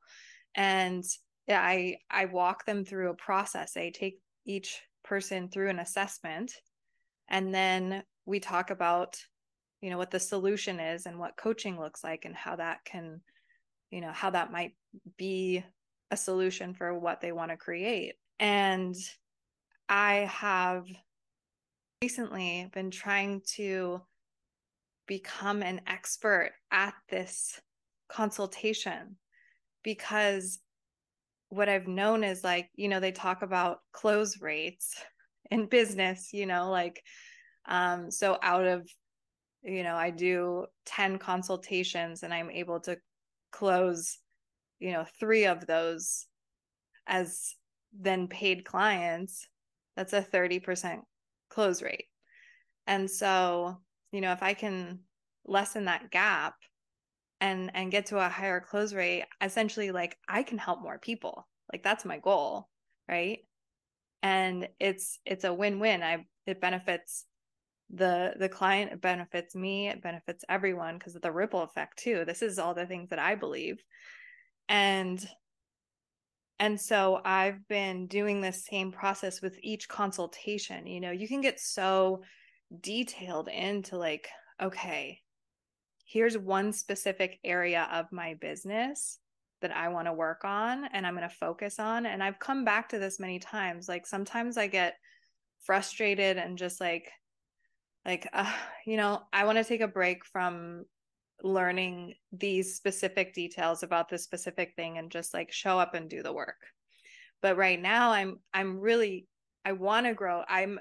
And 0.55 1.03
i 1.47 1.95
i 2.11 2.25
walk 2.25 2.65
them 2.65 2.85
through 2.85 3.09
a 3.09 3.15
process. 3.15 3.77
I 3.77 3.89
take 3.89 4.19
each 4.45 4.81
person 5.03 5.49
through 5.49 5.69
an 5.69 5.79
assessment 5.79 6.53
and 7.29 7.53
then 7.53 8.03
we 8.29 8.39
talk 8.39 8.69
about 8.69 9.17
you 9.81 9.89
know 9.89 9.97
what 9.97 10.11
the 10.11 10.19
solution 10.19 10.79
is 10.79 11.05
and 11.05 11.17
what 11.17 11.35
coaching 11.35 11.79
looks 11.79 12.03
like 12.03 12.25
and 12.25 12.35
how 12.35 12.55
that 12.55 12.85
can 12.85 13.21
you 13.89 14.01
know 14.01 14.11
how 14.11 14.29
that 14.29 14.51
might 14.51 14.73
be 15.17 15.63
a 16.11 16.17
solution 16.17 16.73
for 16.73 16.97
what 16.97 17.21
they 17.21 17.31
want 17.31 17.51
to 17.51 17.57
create. 17.57 18.13
And 18.39 18.95
i 19.89 20.29
have 20.31 20.85
recently 22.01 22.69
been 22.73 22.91
trying 22.91 23.41
to 23.55 24.01
become 25.07 25.63
an 25.63 25.81
expert 25.87 26.51
at 26.71 26.93
this 27.09 27.59
consultation 28.09 29.17
because 29.83 30.59
what 31.49 31.67
I've 31.67 31.87
known 31.87 32.23
is 32.23 32.43
like, 32.43 32.69
you 32.75 32.87
know, 32.87 32.99
they 32.99 33.11
talk 33.11 33.41
about 33.41 33.79
close 33.91 34.39
rates 34.39 34.93
in 35.49 35.65
business, 35.65 36.31
you 36.31 36.45
know, 36.45 36.69
like, 36.69 37.01
um, 37.69 38.11
so 38.11 38.37
out 38.43 38.65
of, 38.65 38.89
you 39.63 39.83
know, 39.83 39.95
I 39.95 40.09
do 40.09 40.65
10 40.85 41.17
consultations 41.19 42.23
and 42.23 42.33
I'm 42.33 42.51
able 42.51 42.81
to 42.81 42.97
close, 43.51 44.17
you 44.79 44.91
know, 44.91 45.05
three 45.19 45.45
of 45.45 45.65
those 45.65 46.25
as 47.07 47.55
then 47.97 48.27
paid 48.27 48.65
clients. 48.65 49.47
That's 49.95 50.13
a 50.13 50.21
30% 50.21 50.99
close 51.49 51.81
rate. 51.81 52.05
And 52.87 53.09
so 53.09 53.77
you 54.11 54.21
know 54.21 54.31
if 54.31 54.43
i 54.43 54.53
can 54.53 54.99
lessen 55.45 55.85
that 55.85 56.11
gap 56.11 56.55
and 57.41 57.71
and 57.73 57.91
get 57.91 58.07
to 58.07 58.17
a 58.17 58.29
higher 58.29 58.59
close 58.59 58.93
rate 58.93 59.25
essentially 59.41 59.91
like 59.91 60.17
i 60.27 60.43
can 60.43 60.57
help 60.57 60.81
more 60.81 60.99
people 60.99 61.47
like 61.71 61.83
that's 61.83 62.05
my 62.05 62.17
goal 62.17 62.67
right 63.07 63.39
and 64.21 64.67
it's 64.79 65.19
it's 65.25 65.43
a 65.43 65.53
win-win 65.53 66.03
i 66.03 66.25
it 66.45 66.61
benefits 66.61 67.25
the 67.91 68.33
the 68.37 68.49
client 68.49 68.91
it 68.91 69.01
benefits 69.01 69.55
me 69.55 69.89
it 69.89 70.01
benefits 70.01 70.43
everyone 70.47 70.97
because 70.97 71.15
of 71.15 71.21
the 71.21 71.31
ripple 71.31 71.63
effect 71.63 71.97
too 71.97 72.23
this 72.25 72.41
is 72.41 72.59
all 72.59 72.73
the 72.73 72.85
things 72.85 73.09
that 73.09 73.19
i 73.19 73.33
believe 73.33 73.81
and 74.67 75.27
and 76.59 76.79
so 76.79 77.19
i've 77.25 77.67
been 77.67 78.05
doing 78.05 78.41
this 78.41 78.65
same 78.65 78.91
process 78.91 79.41
with 79.41 79.57
each 79.63 79.87
consultation 79.89 80.85
you 80.85 81.01
know 81.01 81.11
you 81.11 81.27
can 81.27 81.41
get 81.41 81.59
so 81.59 82.21
detailed 82.81 83.47
into 83.47 83.97
like, 83.97 84.27
okay, 84.61 85.19
here's 86.05 86.37
one 86.37 86.73
specific 86.73 87.39
area 87.43 87.87
of 87.91 88.11
my 88.11 88.35
business 88.35 89.19
that 89.61 89.75
I 89.75 89.89
want 89.89 90.07
to 90.07 90.13
work 90.13 90.43
on 90.43 90.85
and 90.93 91.05
I'm 91.05 91.15
going 91.15 91.27
to 91.27 91.35
focus 91.35 91.79
on. 91.79 92.05
And 92.05 92.23
I've 92.23 92.39
come 92.39 92.63
back 92.63 92.89
to 92.89 92.99
this 92.99 93.19
many 93.19 93.39
times. 93.39 93.89
Like 93.89 94.07
sometimes 94.07 94.57
I 94.57 94.67
get 94.67 94.95
frustrated 95.61 96.37
and 96.37 96.57
just 96.57 96.79
like, 96.79 97.11
like, 98.05 98.27
uh, 98.33 98.51
you 98.85 98.97
know, 98.97 99.21
I 99.33 99.45
want 99.45 99.57
to 99.57 99.63
take 99.63 99.81
a 99.81 99.87
break 99.87 100.25
from 100.25 100.85
learning 101.41 102.15
these 102.33 102.75
specific 102.75 103.33
details 103.33 103.83
about 103.83 104.09
this 104.09 104.23
specific 104.23 104.73
thing 104.75 104.97
and 104.97 105.09
just 105.09 105.33
like 105.33 105.51
show 105.51 105.79
up 105.79 105.93
and 105.93 106.09
do 106.09 106.21
the 106.21 106.33
work. 106.33 106.57
But 107.41 107.55
right 107.55 107.81
now 107.81 108.11
I'm 108.11 108.39
I'm 108.53 108.79
really 108.79 109.27
I 109.63 109.71
want 109.71 110.05
to 110.05 110.13
grow. 110.13 110.43
I'm 110.47 110.79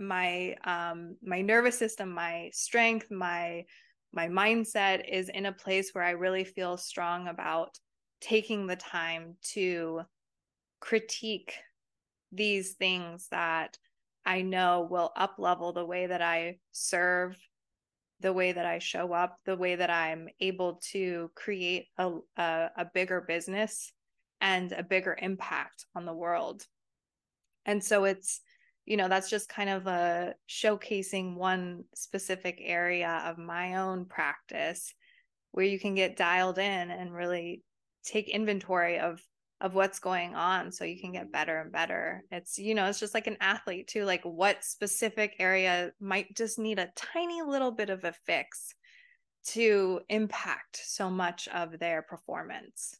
my 0.00 0.56
um 0.64 1.16
my 1.22 1.40
nervous 1.40 1.78
system 1.78 2.10
my 2.10 2.50
strength 2.52 3.10
my 3.10 3.64
my 4.12 4.28
mindset 4.28 5.08
is 5.08 5.28
in 5.28 5.46
a 5.46 5.52
place 5.52 5.90
where 5.92 6.04
i 6.04 6.10
really 6.10 6.44
feel 6.44 6.76
strong 6.76 7.28
about 7.28 7.78
taking 8.20 8.66
the 8.66 8.76
time 8.76 9.36
to 9.42 10.00
critique 10.80 11.54
these 12.32 12.72
things 12.72 13.28
that 13.30 13.78
I 14.26 14.42
know 14.42 14.86
will 14.90 15.12
up 15.16 15.36
level 15.38 15.72
the 15.72 15.84
way 15.84 16.06
that 16.06 16.22
I 16.22 16.58
serve, 16.72 17.36
the 18.20 18.32
way 18.32 18.52
that 18.52 18.66
I 18.66 18.78
show 18.78 19.12
up, 19.12 19.36
the 19.44 19.56
way 19.56 19.76
that 19.76 19.90
I'm 19.90 20.28
able 20.40 20.80
to 20.92 21.30
create 21.34 21.86
a, 21.98 22.12
a, 22.36 22.70
a 22.76 22.86
bigger 22.94 23.20
business 23.20 23.92
and 24.40 24.72
a 24.72 24.82
bigger 24.82 25.16
impact 25.20 25.86
on 25.94 26.06
the 26.06 26.14
world. 26.14 26.64
And 27.66 27.82
so 27.82 28.04
it's, 28.04 28.40
you 28.84 28.96
know, 28.96 29.08
that's 29.08 29.30
just 29.30 29.48
kind 29.48 29.70
of 29.70 29.86
a 29.86 30.34
showcasing 30.48 31.36
one 31.36 31.84
specific 31.94 32.58
area 32.62 33.22
of 33.26 33.38
my 33.38 33.76
own 33.76 34.04
practice 34.04 34.94
where 35.52 35.64
you 35.64 35.78
can 35.78 35.94
get 35.94 36.16
dialed 36.16 36.58
in 36.58 36.90
and 36.90 37.14
really 37.14 37.62
take 38.04 38.28
inventory 38.28 38.98
of 38.98 39.20
of 39.60 39.74
what's 39.74 39.98
going 39.98 40.34
on 40.34 40.70
so 40.72 40.84
you 40.84 41.00
can 41.00 41.12
get 41.12 41.32
better 41.32 41.60
and 41.60 41.72
better. 41.72 42.24
It's, 42.30 42.58
you 42.58 42.74
know, 42.74 42.86
it's 42.86 43.00
just 43.00 43.14
like 43.14 43.26
an 43.26 43.36
athlete 43.40 43.88
too, 43.88 44.04
like 44.04 44.22
what 44.24 44.64
specific 44.64 45.36
area 45.38 45.92
might 46.00 46.34
just 46.36 46.58
need 46.58 46.78
a 46.78 46.92
tiny 46.96 47.40
little 47.42 47.70
bit 47.70 47.88
of 47.88 48.04
a 48.04 48.12
fix 48.26 48.74
to 49.46 50.00
impact 50.08 50.80
so 50.84 51.10
much 51.10 51.48
of 51.48 51.78
their 51.78 52.02
performance. 52.02 52.96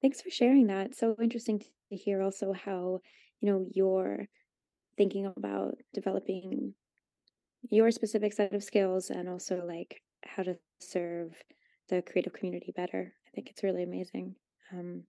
Thanks 0.00 0.20
for 0.20 0.30
sharing 0.30 0.68
that. 0.68 0.94
So 0.96 1.16
interesting 1.20 1.60
to 1.90 1.96
hear 1.96 2.22
also 2.22 2.52
how, 2.52 3.00
you 3.40 3.50
know, 3.50 3.66
you're 3.72 4.26
thinking 4.96 5.26
about 5.26 5.74
developing 5.92 6.74
your 7.70 7.90
specific 7.90 8.32
set 8.32 8.54
of 8.54 8.62
skills 8.62 9.10
and 9.10 9.28
also 9.28 9.62
like 9.66 10.00
how 10.24 10.42
to 10.42 10.56
serve 10.80 11.32
the 11.88 12.02
creative 12.02 12.32
community 12.32 12.72
better. 12.74 13.12
I 13.26 13.30
think 13.34 13.50
it's 13.50 13.62
really 13.62 13.82
amazing. 13.82 14.36
Um, 14.72 15.02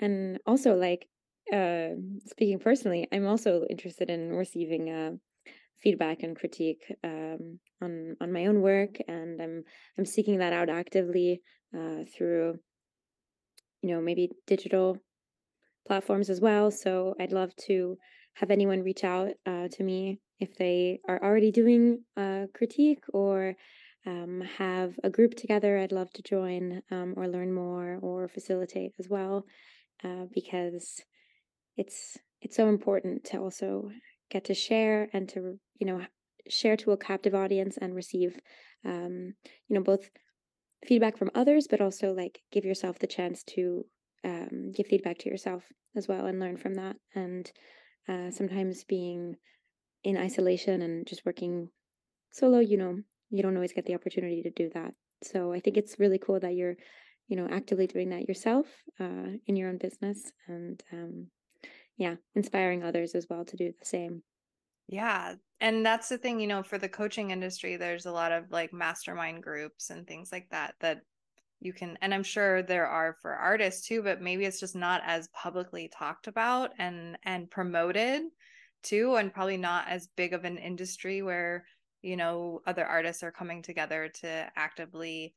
and 0.00 0.38
also, 0.46 0.74
like, 0.74 1.06
uh, 1.52 1.90
speaking 2.26 2.58
personally, 2.58 3.08
I'm 3.12 3.26
also 3.26 3.64
interested 3.68 4.10
in 4.10 4.32
receiving 4.32 4.90
uh, 4.90 5.12
feedback 5.82 6.22
and 6.22 6.36
critique 6.36 6.82
um, 7.04 7.58
on 7.82 8.16
on 8.20 8.32
my 8.32 8.46
own 8.46 8.62
work, 8.62 8.96
and 9.08 9.40
I'm 9.40 9.64
I'm 9.98 10.04
seeking 10.04 10.38
that 10.38 10.52
out 10.52 10.68
actively 10.68 11.40
uh, 11.76 12.04
through, 12.14 12.58
you 13.82 13.90
know, 13.90 14.00
maybe 14.00 14.30
digital 14.46 14.98
platforms 15.86 16.30
as 16.30 16.40
well. 16.40 16.70
So 16.70 17.14
I'd 17.20 17.32
love 17.32 17.54
to 17.66 17.96
have 18.34 18.50
anyone 18.50 18.82
reach 18.82 19.04
out 19.04 19.32
uh, 19.46 19.68
to 19.72 19.82
me 19.82 20.20
if 20.38 20.56
they 20.56 21.00
are 21.08 21.22
already 21.22 21.50
doing 21.50 22.04
a 22.16 22.46
critique 22.54 23.04
or 23.12 23.54
um, 24.06 24.42
have 24.58 24.98
a 25.04 25.10
group 25.10 25.34
together. 25.34 25.78
I'd 25.78 25.92
love 25.92 26.10
to 26.12 26.22
join 26.22 26.82
um, 26.90 27.14
or 27.16 27.28
learn 27.28 27.52
more 27.52 27.98
or 28.02 28.28
facilitate 28.28 28.92
as 28.98 29.08
well 29.08 29.44
uh, 30.04 30.24
because 30.34 31.02
it's 31.76 32.18
it's 32.40 32.56
so 32.56 32.68
important 32.68 33.24
to 33.24 33.38
also 33.38 33.90
get 34.30 34.44
to 34.44 34.54
share 34.54 35.08
and 35.12 35.28
to 35.28 35.58
you 35.78 35.86
know 35.86 36.00
share 36.48 36.76
to 36.76 36.92
a 36.92 36.96
captive 36.96 37.34
audience 37.34 37.78
and 37.80 37.94
receive 37.94 38.38
um, 38.84 39.34
you 39.68 39.74
know 39.74 39.82
both 39.82 40.10
feedback 40.86 41.16
from 41.16 41.30
others 41.34 41.66
but 41.68 41.80
also 41.80 42.12
like 42.12 42.40
give 42.50 42.64
yourself 42.64 42.98
the 42.98 43.06
chance 43.06 43.42
to 43.42 43.84
um, 44.24 44.72
give 44.74 44.86
feedback 44.86 45.18
to 45.18 45.28
yourself 45.28 45.64
as 45.96 46.08
well 46.08 46.26
and 46.26 46.40
learn 46.40 46.56
from 46.56 46.74
that. 46.74 46.96
And 47.14 47.50
uh, 48.08 48.30
sometimes 48.30 48.84
being 48.84 49.36
in 50.04 50.16
isolation 50.16 50.82
and 50.82 51.06
just 51.06 51.26
working 51.26 51.68
solo 52.32 52.58
you 52.58 52.78
know 52.78 52.96
you 53.28 53.42
don't 53.42 53.56
always 53.56 53.72
get 53.72 53.86
the 53.86 53.94
opportunity 53.94 54.42
to 54.42 54.50
do 54.50 54.70
that. 54.74 54.94
So 55.22 55.52
i 55.52 55.60
think 55.60 55.76
it's 55.76 55.98
really 55.98 56.18
cool 56.18 56.40
that 56.40 56.54
you're 56.54 56.76
you 57.30 57.36
know 57.36 57.48
actively 57.50 57.86
doing 57.86 58.10
that 58.10 58.28
yourself 58.28 58.66
uh, 58.98 59.30
in 59.46 59.56
your 59.56 59.70
own 59.70 59.78
business 59.78 60.30
and 60.46 60.82
um, 60.92 61.28
yeah 61.96 62.16
inspiring 62.34 62.82
others 62.82 63.14
as 63.14 63.26
well 63.30 63.44
to 63.44 63.56
do 63.56 63.72
the 63.78 63.86
same. 63.86 64.22
Yeah 64.88 65.36
and 65.60 65.84
that's 65.84 66.08
the 66.08 66.18
thing 66.18 66.40
you 66.40 66.46
know 66.46 66.62
for 66.62 66.78
the 66.78 66.88
coaching 66.88 67.30
industry 67.30 67.76
there's 67.76 68.06
a 68.06 68.12
lot 68.12 68.32
of 68.32 68.50
like 68.50 68.72
mastermind 68.72 69.42
groups 69.42 69.90
and 69.90 70.06
things 70.06 70.32
like 70.32 70.48
that 70.50 70.74
that 70.80 71.02
you 71.60 71.72
can 71.72 71.98
and 72.00 72.12
i'm 72.14 72.22
sure 72.22 72.62
there 72.62 72.86
are 72.86 73.16
for 73.20 73.34
artists 73.34 73.86
too 73.86 74.02
but 74.02 74.22
maybe 74.22 74.44
it's 74.44 74.60
just 74.60 74.74
not 74.74 75.02
as 75.04 75.28
publicly 75.28 75.88
talked 75.88 76.26
about 76.26 76.70
and 76.78 77.16
and 77.24 77.50
promoted 77.50 78.22
too 78.82 79.16
and 79.16 79.32
probably 79.32 79.58
not 79.58 79.86
as 79.88 80.08
big 80.16 80.32
of 80.32 80.44
an 80.44 80.56
industry 80.56 81.22
where 81.22 81.64
you 82.02 82.16
know 82.16 82.60
other 82.66 82.84
artists 82.84 83.22
are 83.22 83.30
coming 83.30 83.62
together 83.62 84.10
to 84.20 84.50
actively 84.56 85.34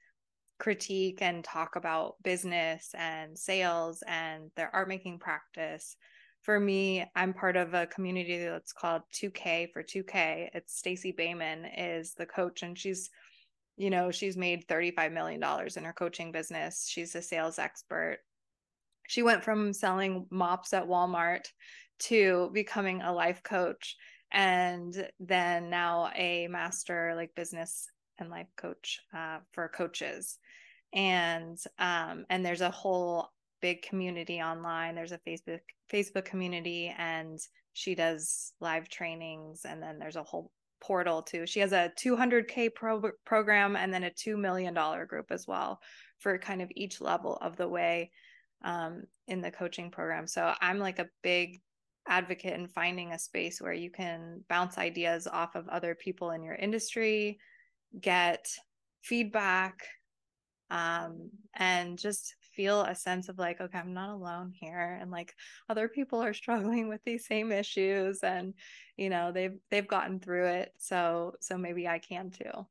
critique 0.60 1.22
and 1.22 1.44
talk 1.44 1.76
about 1.76 2.16
business 2.24 2.90
and 2.98 3.38
sales 3.38 4.04
and 4.08 4.52
their 4.56 4.74
art 4.74 4.88
making 4.88 5.20
practice. 5.20 5.96
For 6.44 6.60
me, 6.60 7.06
I'm 7.16 7.34
part 7.34 7.56
of 7.56 7.74
a 7.74 7.88
community 7.88 8.38
that's 8.38 8.74
called 8.74 9.04
2K 9.14 9.72
for 9.72 9.84
2K. 9.84 10.50
It's 10.54 10.78
Stacey 10.78 11.12
Boehman 11.12 11.66
is 11.66 12.14
the 12.14 12.26
coach 12.26 12.64
and 12.64 12.78
she's 12.78 13.10
you 13.76 13.90
know, 13.90 14.12
she's 14.12 14.38
made 14.38 14.68
35 14.68 15.12
million 15.12 15.40
dollars 15.40 15.78
in 15.78 15.84
her 15.84 15.94
coaching 15.94 16.32
business. 16.32 16.88
She's 16.88 17.16
a 17.16 17.22
sales 17.22 17.58
expert. 17.58 18.20
She 19.08 19.24
went 19.24 19.44
from 19.44 19.74
selling 19.74 20.28
mops 20.30 20.74
at 20.74 20.88
Walmart 20.88 21.46
to 22.00 22.52
becoming 22.54 23.02
a 23.02 23.12
life 23.12 23.42
coach 23.44 23.96
and 24.32 25.08
then 25.20 25.70
now 25.70 26.12
a 26.16 26.48
master 26.48 27.14
like 27.16 27.36
business 27.36 27.88
and 28.20 28.30
life 28.30 28.48
coach 28.58 29.00
uh, 29.16 29.40
for 29.54 29.68
coaches 29.70 30.38
and 30.94 31.58
um, 31.80 32.26
and 32.30 32.46
there's 32.46 32.62
a 32.62 32.70
whole 32.70 33.30
big 33.62 33.82
community 33.82 34.42
online. 34.42 34.96
There's 34.96 35.14
a 35.14 35.20
facebook 35.28 35.62
facebook 35.92 36.26
community 36.26 36.94
and 36.98 37.40
she 37.74 37.96
does 37.96 38.54
live 38.60 38.90
trainings 38.90 39.62
and 39.66 39.82
then 39.82 40.00
there's 40.00 40.16
a 40.16 40.24
whole 40.24 40.52
portal 40.82 41.22
too. 41.22 41.48
She 41.48 41.60
has 41.62 41.72
a 41.72 41.92
200k 41.98 42.76
pro- 42.76 43.12
program 43.26 43.76
and 43.76 43.94
then 43.94 44.04
a 44.04 44.12
$2 44.12 44.38
million 44.38 44.76
group 45.08 45.28
as 45.32 45.48
well 45.48 45.80
for 46.20 46.38
kind 46.38 46.62
of 46.62 46.72
each 46.76 47.02
level 47.02 47.38
of 47.42 47.56
the 47.56 47.68
way 47.68 48.12
um, 48.64 49.04
in 49.28 49.42
the 49.42 49.52
coaching 49.52 49.90
program. 49.92 50.28
So 50.28 50.54
i'm 50.62 50.80
like 50.80 51.00
a 51.00 51.10
big 51.22 51.62
advocate 52.08 52.54
in 52.54 52.68
finding 52.68 53.14
a 53.14 53.20
space 53.20 53.62
where 53.62 53.74
you 53.74 53.90
can 53.90 54.44
bounce 54.50 54.78
ideas 54.78 55.26
off 55.26 55.56
of 55.56 55.68
other 55.70 55.96
people 55.96 56.32
in 56.32 56.44
your 56.44 56.56
industry 56.56 57.40
get 58.00 58.46
feedback 59.02 59.86
um, 60.70 61.30
and 61.56 61.98
just 61.98 62.36
feel 62.56 62.82
a 62.82 62.96
sense 62.96 63.30
of 63.30 63.40
like 63.40 63.60
okay 63.60 63.80
i'm 63.80 63.94
not 63.94 64.10
alone 64.10 64.52
here 64.54 64.98
and 65.02 65.10
like 65.10 65.34
other 65.70 65.88
people 65.88 66.22
are 66.22 66.34
struggling 66.44 66.88
with 66.88 67.02
these 67.04 67.26
same 67.26 67.52
issues 67.52 68.20
and 68.24 68.54
you 68.98 69.10
know 69.10 69.32
they've 69.32 69.58
they've 69.72 69.88
gotten 69.88 70.20
through 70.20 70.46
it 70.46 70.72
so 70.78 71.34
so 71.42 71.58
maybe 71.58 71.88
i 71.88 72.00
can 72.00 72.30
too. 72.30 72.66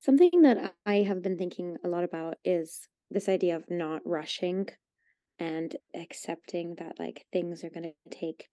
Something 0.00 0.42
that 0.42 0.74
i 0.84 0.96
have 0.96 1.22
been 1.22 1.38
thinking 1.38 1.76
a 1.84 1.88
lot 1.88 2.04
about 2.04 2.36
is 2.44 2.88
this 3.10 3.28
idea 3.28 3.56
of 3.56 3.64
not 3.70 4.02
rushing 4.04 4.68
and 5.38 5.76
accepting 5.94 6.76
that 6.76 6.98
like 6.98 7.26
things 7.32 7.62
are 7.64 7.70
going 7.70 7.92
to 7.92 8.16
take 8.16 8.48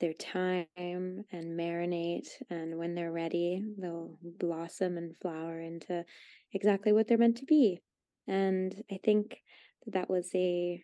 their 0.00 0.12
time 0.14 0.66
and 0.76 1.58
marinate 1.58 2.28
and 2.50 2.76
when 2.78 2.94
they're 2.94 3.12
ready 3.12 3.62
they'll 3.78 4.18
blossom 4.22 4.96
and 4.98 5.16
flower 5.16 5.60
into 5.60 6.04
exactly 6.52 6.92
what 6.92 7.08
they're 7.08 7.18
meant 7.18 7.38
to 7.38 7.46
be. 7.46 7.80
And 8.28 8.82
i 8.90 8.98
think 9.04 9.38
that, 9.84 9.92
that 9.94 10.10
was 10.10 10.30
a 10.34 10.82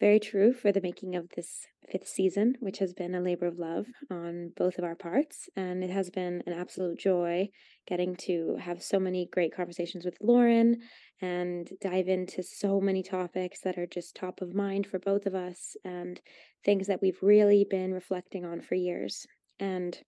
very 0.00 0.20
true 0.20 0.52
for 0.52 0.72
the 0.72 0.80
making 0.80 1.16
of 1.16 1.28
this 1.34 1.66
fifth 1.90 2.08
season, 2.08 2.54
which 2.60 2.78
has 2.78 2.92
been 2.92 3.14
a 3.14 3.20
labor 3.20 3.46
of 3.46 3.58
love 3.58 3.86
on 4.10 4.52
both 4.56 4.78
of 4.78 4.84
our 4.84 4.94
parts. 4.94 5.48
And 5.56 5.82
it 5.82 5.90
has 5.90 6.10
been 6.10 6.42
an 6.46 6.52
absolute 6.52 6.98
joy 6.98 7.48
getting 7.86 8.16
to 8.26 8.56
have 8.60 8.82
so 8.82 8.98
many 8.98 9.28
great 9.32 9.54
conversations 9.54 10.04
with 10.04 10.18
Lauryn 10.20 10.76
and 11.22 11.70
dive 11.80 12.08
into 12.08 12.42
so 12.42 12.80
many 12.80 13.02
topics 13.02 13.60
that 13.62 13.78
are 13.78 13.86
just 13.86 14.16
top 14.16 14.40
of 14.42 14.54
mind 14.54 14.86
for 14.86 14.98
both 14.98 15.26
of 15.26 15.34
us 15.34 15.76
and 15.84 16.20
things 16.64 16.88
that 16.88 17.00
we've 17.00 17.22
really 17.22 17.66
been 17.68 17.92
reflecting 17.92 18.44
on 18.44 18.60
for 18.60 18.74
years. 18.74 19.26
And 19.58 19.98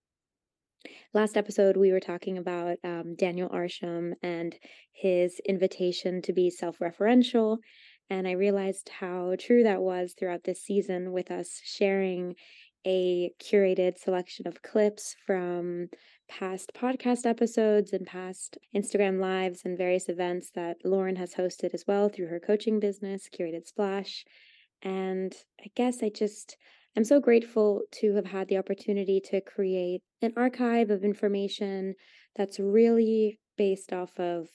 last 1.14 1.36
episode, 1.36 1.76
we 1.76 1.92
were 1.92 2.00
talking 2.00 2.36
about 2.36 2.76
um, 2.84 3.14
Daniel 3.16 3.48
Arsham 3.48 4.12
and 4.22 4.54
his 4.92 5.40
invitation 5.48 6.20
to 6.22 6.32
be 6.32 6.50
self 6.50 6.78
referential 6.78 7.58
and 8.10 8.26
I 8.26 8.32
realized 8.32 8.90
how 9.00 9.34
true 9.38 9.62
that 9.62 9.82
was 9.82 10.14
throughout 10.18 10.44
this 10.44 10.62
season 10.62 11.12
with 11.12 11.30
us 11.30 11.60
sharing 11.64 12.34
a 12.86 13.30
curated 13.42 13.98
selection 13.98 14.46
of 14.46 14.62
clips 14.62 15.14
from 15.26 15.88
past 16.28 16.70
podcast 16.74 17.26
episodes 17.26 17.92
and 17.92 18.06
past 18.06 18.56
Instagram 18.74 19.20
lives 19.20 19.62
and 19.64 19.76
various 19.76 20.08
events 20.08 20.50
that 20.54 20.76
Lauryn 20.84 21.16
has 21.16 21.34
hosted 21.34 21.74
as 21.74 21.84
well 21.86 22.08
through 22.08 22.28
her 22.28 22.40
coaching 22.40 22.80
business, 22.80 23.28
Curated 23.28 23.66
Splash. 23.66 24.24
And 24.82 25.34
I 25.60 25.66
guess 25.74 26.02
I 26.02 26.08
just 26.08 26.56
I'm 26.96 27.04
so 27.04 27.20
grateful 27.20 27.82
to 28.00 28.14
have 28.14 28.26
had 28.26 28.48
the 28.48 28.58
opportunity 28.58 29.20
to 29.26 29.40
create 29.40 30.00
an 30.22 30.32
archive 30.36 30.90
of 30.90 31.04
information 31.04 31.94
that's 32.34 32.58
really 32.58 33.38
based 33.56 33.92
off 33.92 34.18
of, 34.18 34.48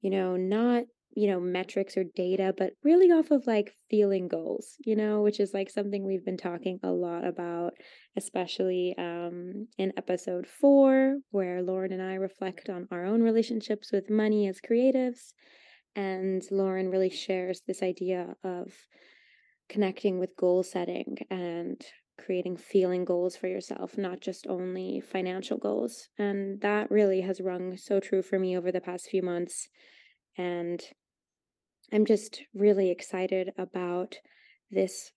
you 0.00 0.10
know, 0.10 0.36
not 0.36 0.84
you 1.16 1.28
know, 1.28 1.40
metrics 1.40 1.96
or 1.96 2.04
data, 2.16 2.52
but 2.56 2.72
really 2.82 3.10
off 3.10 3.30
of 3.30 3.46
like 3.46 3.72
feeling 3.88 4.28
goals, 4.28 4.74
you 4.84 4.96
know, 4.96 5.22
which 5.22 5.38
is 5.38 5.54
like 5.54 5.70
something 5.70 6.04
we've 6.04 6.24
been 6.24 6.36
talking 6.36 6.78
a 6.82 6.90
lot 6.90 7.24
about, 7.24 7.72
especially 8.16 8.94
um, 8.98 9.68
in 9.78 9.92
episode 9.96 10.46
four, 10.46 11.18
where 11.30 11.62
Lauryn 11.62 11.92
and 11.92 12.02
I 12.02 12.14
reflect 12.14 12.68
on 12.68 12.88
our 12.90 13.04
own 13.04 13.22
relationships 13.22 13.92
with 13.92 14.10
money 14.10 14.48
as 14.48 14.60
creatives. 14.60 15.32
And 15.94 16.42
Lauryn 16.50 16.90
really 16.90 17.10
shares 17.10 17.62
this 17.66 17.82
idea 17.82 18.34
of 18.42 18.72
connecting 19.68 20.18
with 20.18 20.36
goal 20.36 20.62
setting 20.62 21.18
and 21.30 21.80
creating 22.18 22.56
feeling 22.56 23.04
goals 23.04 23.36
for 23.36 23.46
yourself, 23.46 23.96
not 23.96 24.20
just 24.20 24.46
only 24.48 25.00
financial 25.00 25.58
goals. 25.58 26.08
And 26.18 26.60
that 26.60 26.90
really 26.90 27.20
has 27.22 27.40
rung 27.40 27.76
so 27.76 28.00
true 28.00 28.22
for 28.22 28.38
me 28.38 28.56
over 28.56 28.72
the 28.72 28.80
past 28.80 29.08
few 29.10 29.22
months. 29.22 29.68
And 30.36 30.80
I'm 31.92 32.04
just 32.04 32.42
really 32.54 32.90
excited 32.90 33.52
about 33.58 34.16
this 34.70 35.12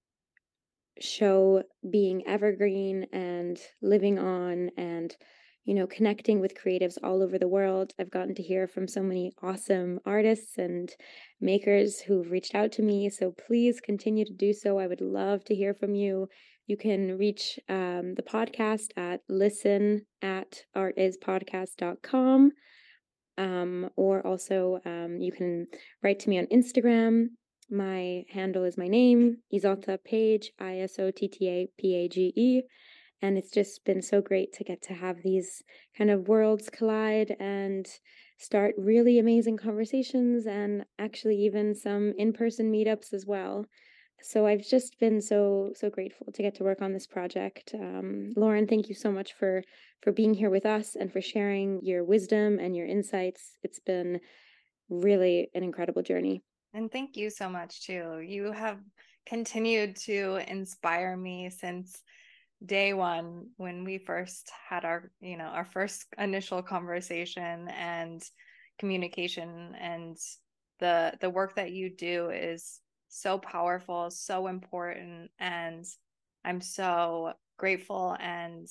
show 0.99 1.63
being 1.89 2.25
evergreen 2.27 3.05
and 3.13 3.59
living 3.81 4.17
on 4.17 4.71
and 4.77 5.15
you 5.63 5.73
know 5.75 5.85
connecting 5.85 6.39
with 6.39 6.57
creatives 6.57 6.97
all 7.03 7.21
over 7.21 7.37
the 7.37 7.47
world. 7.47 7.93
I've 7.99 8.11
gotten 8.11 8.35
to 8.35 8.43
hear 8.43 8.67
from 8.67 8.87
so 8.87 9.03
many 9.03 9.31
awesome 9.41 9.99
artists 10.05 10.57
and 10.57 10.89
makers 11.39 11.99
who've 11.99 12.31
reached 12.31 12.55
out 12.55 12.71
to 12.73 12.81
me 12.81 13.09
so 13.09 13.31
please 13.31 13.79
continue 13.79 14.25
to 14.25 14.33
do 14.33 14.53
so. 14.53 14.79
I 14.79 14.87
would 14.87 15.01
love 15.01 15.43
to 15.45 15.55
hear 15.55 15.73
from 15.73 15.95
you. 15.95 16.29
You 16.67 16.77
can 16.77 17.17
reach 17.17 17.59
um, 17.69 18.15
the 18.15 18.23
podcast 18.23 18.89
at 18.97 19.21
listen 19.29 20.05
at 20.21 20.63
artispodcast.com. 20.75 22.51
Um, 23.37 23.89
or 23.95 24.25
also, 24.25 24.79
um, 24.85 25.17
you 25.19 25.31
can 25.31 25.67
write 26.03 26.19
to 26.21 26.29
me 26.29 26.39
on 26.39 26.47
Instagram. 26.47 27.27
My 27.69 28.23
handle 28.29 28.63
is 28.63 28.77
my 28.77 28.87
name, 28.87 29.37
Isotta 29.53 29.97
Page, 30.03 30.51
I 30.59 30.79
S 30.79 30.97
O 30.99 31.11
T 31.11 31.27
T 31.27 31.47
A 31.49 31.67
P 31.77 31.95
A 31.95 32.07
G 32.07 32.33
E. 32.35 32.61
And 33.21 33.37
it's 33.37 33.51
just 33.51 33.83
been 33.83 34.01
so 34.01 34.21
great 34.21 34.53
to 34.53 34.63
get 34.63 34.81
to 34.83 34.93
have 34.93 35.17
these 35.23 35.63
kind 35.97 36.11
of 36.11 36.27
worlds 36.27 36.69
collide 36.69 37.35
and 37.39 37.87
start 38.37 38.75
really 38.77 39.17
amazing 39.17 39.57
conversations 39.57 40.45
and 40.45 40.85
actually 40.99 41.35
even 41.37 41.73
some 41.73 42.13
in 42.17 42.31
person 42.31 42.71
meetups 42.71 43.11
as 43.13 43.25
well 43.25 43.65
so 44.21 44.47
I've 44.47 44.65
just 44.65 44.99
been 44.99 45.21
so 45.21 45.71
so 45.75 45.89
grateful 45.89 46.31
to 46.31 46.41
get 46.41 46.55
to 46.55 46.63
work 46.63 46.81
on 46.81 46.93
this 46.93 47.07
project. 47.07 47.71
Um, 47.73 48.33
Lauryn, 48.35 48.67
thank 48.67 48.89
you 48.89 48.95
so 48.95 49.11
much 49.11 49.33
for 49.33 49.63
for 50.01 50.11
being 50.11 50.33
here 50.33 50.49
with 50.49 50.65
us 50.65 50.95
and 50.95 51.11
for 51.11 51.21
sharing 51.21 51.81
your 51.83 52.03
wisdom 52.03 52.59
and 52.59 52.75
your 52.75 52.87
insights. 52.87 53.57
It's 53.63 53.79
been 53.79 54.19
really 54.89 55.49
an 55.53 55.63
incredible 55.63 56.01
journey. 56.01 56.43
And 56.73 56.91
thank 56.91 57.15
you 57.15 57.29
so 57.29 57.49
much 57.49 57.85
too. 57.85 58.19
You 58.19 58.51
have 58.51 58.79
continued 59.25 59.95
to 59.97 60.39
inspire 60.47 61.15
me 61.17 61.49
since 61.49 62.01
day 62.65 62.93
one 62.93 63.47
when 63.57 63.83
we 63.83 63.99
first 63.99 64.51
had 64.67 64.83
our 64.83 65.11
you 65.19 65.37
know 65.37 65.45
our 65.45 65.65
first 65.65 66.05
initial 66.17 66.63
conversation 66.63 67.67
and 67.69 68.23
communication 68.79 69.75
and 69.79 70.17
the 70.79 71.13
the 71.21 71.29
work 71.29 71.55
that 71.55 71.71
you 71.71 71.89
do 71.89 72.29
is 72.29 72.79
so 73.09 73.37
powerful, 73.37 74.09
so 74.09 74.47
important. 74.47 75.31
And 75.39 75.85
I'm 76.43 76.61
so 76.61 77.33
grateful 77.57 78.15
and 78.19 78.67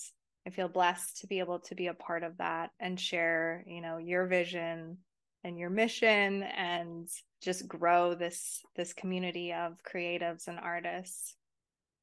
I 0.46 0.50
feel 0.50 0.68
blessed 0.68 1.18
to 1.20 1.26
be 1.26 1.40
able 1.40 1.58
to 1.60 1.74
be 1.74 1.88
a 1.88 1.94
part 1.94 2.22
of 2.22 2.38
that 2.38 2.70
and 2.78 2.98
share, 2.98 3.64
you 3.66 3.80
know, 3.80 3.98
your 3.98 4.26
vision 4.26 4.98
and 5.42 5.58
your 5.58 5.70
mission 5.70 6.44
and 6.44 7.08
just 7.42 7.66
grow 7.68 8.14
this 8.14 8.62
this 8.76 8.92
community 8.92 9.52
of 9.52 9.74
creatives 9.82 10.46
and 10.48 10.58
artists 10.58 11.34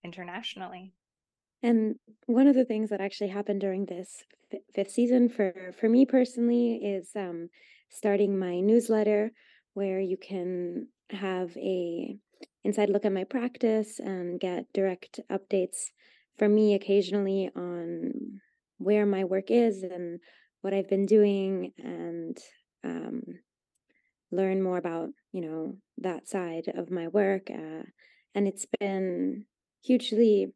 internationally. 0.03 0.93
And 1.61 1.95
one 2.25 2.47
of 2.47 2.55
the 2.55 2.65
things 2.65 2.89
that 2.89 3.01
actually 3.01 3.29
happened 3.29 3.61
during 3.61 3.85
this 3.85 4.23
fifth 4.73 4.91
season 4.91 5.29
for 5.29 5.73
for 5.79 5.87
me 5.87 6.05
personally 6.05 6.75
is 6.75 7.09
um, 7.15 7.49
starting 7.89 8.37
my 8.37 8.59
newsletter 8.59 9.31
where 9.73 9.99
you 9.99 10.17
can 10.17 10.87
have 11.09 11.55
a 11.57 12.17
inside 12.63 12.89
look 12.89 13.05
at 13.05 13.11
my 13.11 13.23
practice 13.23 13.99
and 13.99 14.39
get 14.39 14.71
direct 14.73 15.19
updates 15.31 15.91
from 16.37 16.55
me 16.55 16.73
occasionally 16.73 17.49
on 17.55 18.39
where 18.77 19.05
my 19.05 19.23
work 19.23 19.49
is 19.49 19.83
and 19.83 20.19
what 20.61 20.73
I've 20.73 20.89
been 20.89 21.05
doing 21.05 21.73
and 21.77 22.37
um, 22.83 23.21
learn 24.31 24.61
more 24.61 24.77
about 24.77 25.09
you 25.31 25.41
know 25.41 25.77
that 25.97 26.27
side 26.27 26.71
of 26.75 26.89
my 26.89 27.07
work 27.07 27.49
uh, 27.49 27.83
and 28.35 28.47
it's 28.47 28.65
been 28.79 29.45
hugely 29.83 30.47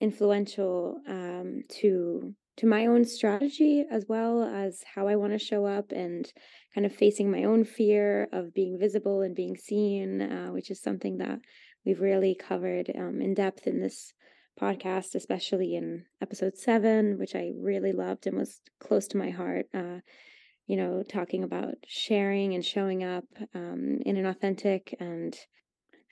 influential 0.00 1.00
um, 1.08 1.62
to 1.80 2.34
to 2.56 2.66
my 2.66 2.86
own 2.86 3.04
strategy 3.04 3.84
as 3.90 4.06
well 4.08 4.44
as 4.44 4.82
how 4.94 5.08
I 5.08 5.16
want 5.16 5.32
to 5.32 5.38
show 5.38 5.66
up 5.66 5.90
and 5.90 6.32
kind 6.74 6.86
of 6.86 6.94
facing 6.94 7.30
my 7.30 7.44
own 7.44 7.64
fear 7.64 8.28
of 8.32 8.54
being 8.54 8.78
visible 8.78 9.22
and 9.22 9.34
being 9.34 9.56
seen, 9.56 10.22
uh, 10.22 10.48
which 10.48 10.70
is 10.70 10.80
something 10.80 11.18
that 11.18 11.40
we've 11.84 12.00
really 12.00 12.34
covered 12.34 12.90
um, 12.96 13.20
in 13.20 13.34
depth 13.34 13.66
in 13.66 13.80
this 13.80 14.12
podcast, 14.60 15.14
especially 15.14 15.74
in 15.74 16.04
episode 16.22 16.56
seven, 16.56 17.18
which 17.18 17.34
I 17.34 17.52
really 17.58 17.92
loved 17.92 18.26
and 18.26 18.36
was 18.36 18.60
close 18.80 19.08
to 19.08 19.16
my 19.16 19.30
heart. 19.30 19.66
Uh, 19.74 19.98
you 20.66 20.76
know, 20.76 21.02
talking 21.02 21.44
about 21.44 21.74
sharing 21.86 22.54
and 22.54 22.64
showing 22.64 23.04
up 23.04 23.24
um, 23.54 23.98
in 24.06 24.16
an 24.16 24.26
authentic 24.26 24.94
and 24.98 25.36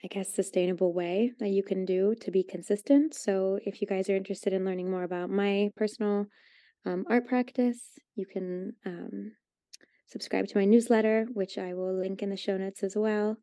I 0.03 0.07
guess, 0.07 0.33
sustainable 0.33 0.91
way 0.91 1.31
that 1.39 1.49
you 1.49 1.63
can 1.63 1.85
do 1.85 2.13
to 2.21 2.31
be 2.31 2.43
consistent. 2.43 3.13
So, 3.13 3.59
if 3.65 3.81
you 3.81 3.87
guys 3.87 4.09
are 4.09 4.17
interested 4.17 4.51
in 4.51 4.65
learning 4.65 4.91
more 4.91 5.03
about 5.03 5.29
my 5.29 5.69
personal 5.77 6.25
um, 6.85 7.05
art 7.09 7.25
practice, 7.25 7.79
you 8.15 8.25
can 8.25 8.73
um, 8.85 9.31
subscribe 10.07 10.47
to 10.47 10.57
my 10.57 10.65
newsletter, 10.65 11.27
which 11.33 11.57
I 11.57 11.73
will 11.73 11.97
link 11.97 12.21
in 12.21 12.29
the 12.29 12.35
show 12.35 12.57
notes 12.57 12.83
as 12.83 12.97
well. 12.97 13.37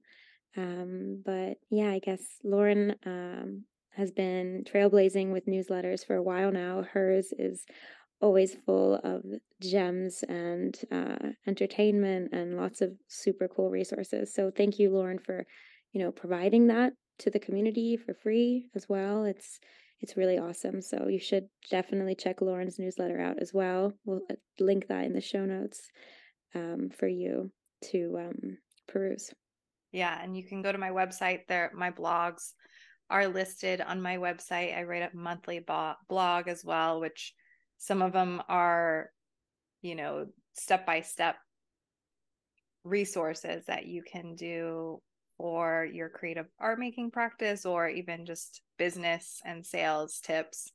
Um, 0.55 1.23
but 1.25 1.55
yeah, 1.71 1.91
I 1.91 1.99
guess 1.99 2.21
Lauryn 2.45 2.95
um, 3.07 3.65
has 3.97 4.11
been 4.11 4.65
trailblazing 4.71 5.33
with 5.33 5.47
newsletters 5.47 6.07
for 6.07 6.17
a 6.17 6.23
while 6.23 6.53
now. 6.53 6.83
Hers 6.93 7.33
is 7.39 7.65
always 8.21 8.55
full 8.67 8.97
of 9.03 9.23
gems 9.63 10.25
and 10.29 10.79
uh, 10.93 11.31
entertainment 11.47 12.35
and 12.35 12.59
lots 12.59 12.83
of 12.83 12.93
super 13.09 13.49
cool 13.49 13.71
resources. 13.71 14.35
So, 14.35 14.51
thank 14.55 14.79
you, 14.79 14.91
Lauryn, 14.91 15.25
for 15.25 15.47
you 15.93 16.03
know, 16.03 16.13
providing 16.13 16.69
that 16.69 16.93
to 17.21 17.31
the 17.31 17.39
community 17.39 17.97
for 17.97 18.15
free 18.15 18.69
as 18.75 18.89
well. 18.89 19.25
It's 19.25 19.59
it's 20.01 20.17
really 20.17 20.39
awesome. 20.39 20.81
So 20.81 21.09
you 21.09 21.19
should 21.19 21.47
definitely 21.71 22.15
check 22.15 22.41
Lauryn's 22.41 22.79
newsletter 22.79 23.21
out 23.21 23.39
as 23.41 23.53
well. 23.53 23.93
We'll 24.05 24.23
uh, 24.31 24.35
link 24.59 24.87
that 24.89 25.05
in 25.05 25.13
the 25.13 25.21
show 25.21 25.45
notes 25.45 25.91
um, 26.55 26.89
for 26.99 27.07
you 27.07 27.53
to 27.91 28.17
um, 28.19 28.59
peruse. 28.89 29.31
Yeah, 29.93 30.19
and 30.23 30.37
you 30.37 30.45
can 30.45 30.63
go 30.63 30.73
to 30.73 30.79
my 30.79 30.91
website. 30.91 31.41
There, 31.49 31.71
my 31.75 31.91
blogs 31.91 32.53
are 33.11 33.29
listed 33.29 33.81
on 33.81 34.01
my 34.01 34.17
website. 34.17 34.77
I 34.77 34.85
write 34.85 35.03
a 35.03 35.17
monthly 35.17 35.59
bo- 35.59 35.95
blog 36.09 36.49
as 36.49 36.65
well, 36.65 37.01
which 37.01 37.35
some 37.77 38.01
of 38.01 38.13
them 38.13 38.41
are, 38.49 39.11
you 39.83 39.97
know, 39.97 40.27
step 40.55 40.87
by 40.87 41.03
step 41.03 41.37
resources 42.85 43.67
that 43.67 43.87
you 43.87 44.03
can 44.03 44.35
do 44.35 45.03
or 45.41 45.89
your 45.91 46.09
creative 46.09 46.47
art 46.59 46.79
making 46.79 47.11
practice 47.11 47.65
or 47.65 47.89
even 47.89 48.27
just 48.27 48.61
business 48.79 49.41
and 49.45 49.65
sales 49.65 50.21
tips 50.21 50.71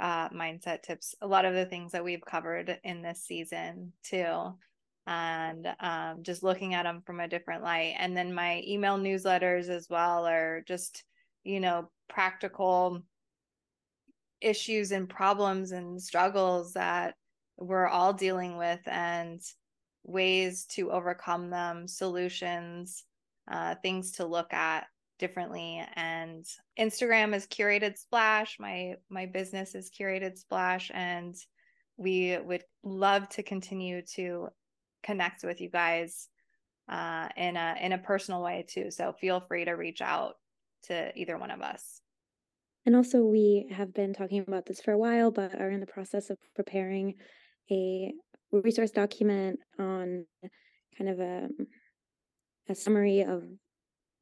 uh, 0.00 0.30
mindset 0.30 0.82
tips. 0.82 1.14
A 1.20 1.26
lot 1.26 1.44
of 1.44 1.54
the 1.54 1.66
things 1.66 1.92
that 1.92 2.04
we've 2.04 2.24
covered 2.24 2.78
in 2.82 3.02
this 3.02 3.22
season 3.22 3.92
too. 4.02 4.54
And 5.06 5.68
um, 5.80 6.22
just 6.22 6.42
looking 6.42 6.74
at 6.74 6.84
them 6.84 7.02
from 7.04 7.20
a 7.20 7.28
different 7.28 7.62
light. 7.62 7.94
And 7.98 8.16
then 8.16 8.34
my 8.34 8.62
email 8.66 8.98
newsletters 8.98 9.68
as 9.68 9.88
well 9.88 10.26
are 10.26 10.62
just 10.66 11.04
you 11.44 11.60
know 11.60 11.90
practical 12.08 13.02
issues 14.40 14.92
and 14.92 15.08
problems 15.08 15.72
and 15.72 16.00
struggles 16.00 16.72
that 16.72 17.14
we're 17.58 17.88
all 17.88 18.12
dealing 18.12 18.56
with 18.56 18.80
and 18.86 19.40
ways 20.02 20.64
to 20.64 20.90
overcome 20.90 21.50
them 21.50 21.86
solutions 21.86 23.04
uh, 23.50 23.74
things 23.82 24.12
to 24.12 24.24
look 24.24 24.52
at 24.52 24.86
differently. 25.18 25.84
And 25.94 26.44
instagram 26.78 27.34
is 27.34 27.46
curated 27.46 27.98
splash. 27.98 28.56
My 28.58 28.94
my 29.08 29.26
business 29.26 29.74
is 29.74 29.90
curated 29.90 30.38
splash. 30.38 30.90
And 30.94 31.36
we 31.96 32.38
would 32.38 32.64
love 32.82 33.28
to 33.30 33.42
continue 33.42 34.02
to 34.14 34.48
connect 35.02 35.44
with 35.44 35.60
you 35.60 35.68
guys 35.68 36.28
uh, 36.88 37.28
in 37.36 37.56
a 37.56 37.76
in 37.80 37.92
a 37.92 37.98
personal 37.98 38.42
way 38.42 38.64
too. 38.66 38.90
So 38.90 39.12
feel 39.20 39.40
free 39.40 39.64
to 39.66 39.72
reach 39.72 40.00
out 40.00 40.34
to 40.84 41.16
either 41.18 41.38
one 41.38 41.50
of 41.50 41.60
us. 41.60 42.00
And 42.86 42.96
also 42.96 43.20
we 43.20 43.68
have 43.70 43.92
been 43.92 44.14
talking 44.14 44.40
about 44.40 44.64
this 44.66 44.80
for 44.80 44.92
a 44.92 44.98
while 44.98 45.30
but 45.30 45.60
are 45.60 45.70
in 45.70 45.80
the 45.80 45.86
process 45.86 46.30
of 46.30 46.38
preparing 46.56 47.14
a 47.70 48.12
resource 48.52 48.90
document 48.90 49.60
on 49.78 50.24
kind 50.96 51.10
of 51.10 51.20
a 51.20 51.48
a 52.68 52.74
summary 52.74 53.22
of 53.22 53.44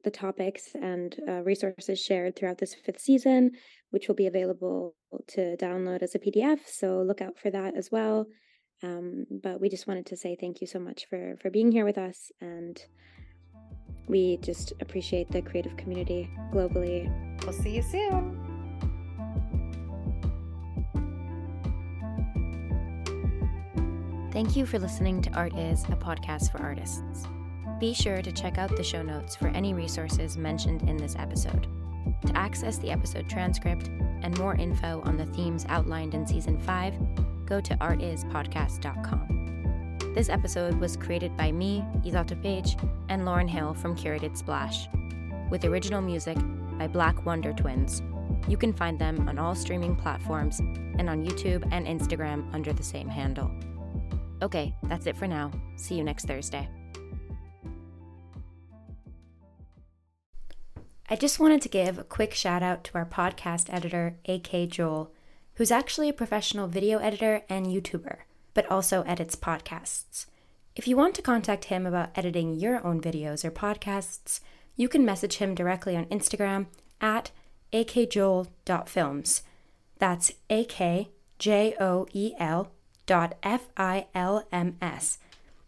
the 0.03 0.11
topics 0.11 0.69
and 0.75 1.15
uh, 1.27 1.41
resources 1.43 1.99
shared 1.99 2.35
throughout 2.35 2.57
this 2.57 2.73
fifth 2.73 3.01
season, 3.01 3.51
which 3.91 4.07
will 4.07 4.15
be 4.15 4.27
available 4.27 4.95
to 5.27 5.57
download 5.57 6.01
as 6.01 6.15
a 6.15 6.19
PDF. 6.19 6.59
So 6.65 7.01
look 7.01 7.21
out 7.21 7.37
for 7.37 7.49
that 7.51 7.75
as 7.75 7.89
well. 7.91 8.25
Um, 8.81 9.25
but 9.43 9.59
we 9.59 9.69
just 9.69 9.87
wanted 9.87 10.05
to 10.07 10.17
say 10.17 10.37
thank 10.39 10.61
you 10.61 10.67
so 10.67 10.79
much 10.79 11.05
for 11.09 11.35
for 11.41 11.49
being 11.49 11.71
here 11.71 11.83
with 11.83 11.97
us, 11.97 12.31
and 12.39 12.81
we 14.07 14.37
just 14.37 14.71
appreciate 14.79 15.29
the 15.31 15.41
creative 15.41 15.75
community 15.75 16.29
globally. 16.53 17.11
We'll 17.43 17.53
see 17.53 17.75
you 17.75 17.81
soon. 17.81 18.49
Thank 24.31 24.55
you 24.55 24.65
for 24.65 24.79
listening 24.79 25.21
to 25.23 25.31
Art 25.31 25.57
Is, 25.57 25.83
a 25.85 25.97
podcast 25.97 26.51
for 26.51 26.59
artists. 26.59 27.27
Be 27.79 27.93
sure 27.93 28.21
to 28.21 28.31
check 28.31 28.57
out 28.57 28.75
the 28.75 28.83
show 28.83 29.01
notes 29.01 29.37
for 29.37 29.47
any 29.47 29.73
resources 29.73 30.37
mentioned 30.37 30.89
in 30.89 30.97
this 30.97 31.15
episode. 31.17 31.67
To 32.25 32.37
access 32.37 32.77
the 32.77 32.91
episode 32.91 33.29
transcript 33.29 33.87
and 34.21 34.37
more 34.37 34.55
info 34.55 35.01
on 35.05 35.15
the 35.15 35.27
themes 35.27 35.65
outlined 35.69 36.13
in 36.13 36.27
Season 36.27 36.59
5, 36.59 37.45
go 37.45 37.61
to 37.61 37.75
artispodcast.com. 37.75 39.97
This 40.13 40.27
episode 40.27 40.77
was 40.77 40.97
created 40.97 41.37
by 41.37 41.53
me, 41.53 41.85
Isotta 42.03 42.41
Page, 42.43 42.75
and 43.07 43.21
Lauryn 43.21 43.47
Hill 43.47 43.73
from 43.73 43.95
Curated 43.95 44.35
Splash, 44.35 44.89
with 45.49 45.63
original 45.63 46.01
music 46.01 46.37
by 46.77 46.87
Black 46.87 47.25
Wonder 47.25 47.53
Twins. 47.53 48.01
You 48.49 48.57
can 48.57 48.73
find 48.73 48.99
them 48.99 49.29
on 49.29 49.39
all 49.39 49.55
streaming 49.55 49.95
platforms 49.95 50.59
and 50.59 51.09
on 51.09 51.25
YouTube 51.25 51.65
and 51.71 51.87
Instagram 51.87 52.53
under 52.53 52.73
the 52.73 52.83
same 52.83 53.07
handle. 53.07 53.49
Okay, 54.41 54.75
that's 54.83 55.07
it 55.07 55.15
for 55.15 55.27
now. 55.27 55.49
See 55.77 55.95
you 55.95 56.03
next 56.03 56.25
Thursday. 56.25 56.67
I 61.11 61.15
just 61.15 61.39
wanted 61.39 61.63
to 61.63 61.69
give 61.69 61.97
a 61.97 62.03
quick 62.03 62.35
shout 62.35 62.61
out 62.61 62.83
to 62.83 62.95
our 62.95 63.05
podcast 63.05 63.73
editor, 63.73 64.17
AK 64.27 64.69
Joel, 64.69 65.11
who's 65.55 65.71
actually 65.71 66.07
a 66.07 66.13
professional 66.13 66.67
video 66.67 66.99
editor 66.99 67.41
and 67.49 67.65
YouTuber, 67.65 68.17
but 68.53 68.69
also 68.69 69.01
edits 69.01 69.35
podcasts. 69.35 70.27
If 70.75 70.87
you 70.87 70.95
want 70.95 71.15
to 71.15 71.23
contact 71.23 71.65
him 71.65 71.87
about 71.87 72.11
editing 72.15 72.53
your 72.53 72.85
own 72.85 73.01
videos 73.01 73.43
or 73.43 73.49
podcasts, 73.49 74.41
you 74.75 74.87
can 74.87 75.03
message 75.03 75.37
him 75.37 75.55
directly 75.55 75.97
on 75.97 76.05
Instagram 76.05 76.67
at 77.01 77.31
akjoel.films. 77.73 79.41
That's 79.97 80.31
A 80.51 80.63
K 80.65 81.09
J 81.39 81.75
O 81.79 82.05
E 82.13 82.33
L 82.37 82.71
dot 83.07 83.33
F 83.41 83.67
I 83.75 84.05
L 84.13 84.47
M 84.51 84.77
S. 84.79 85.17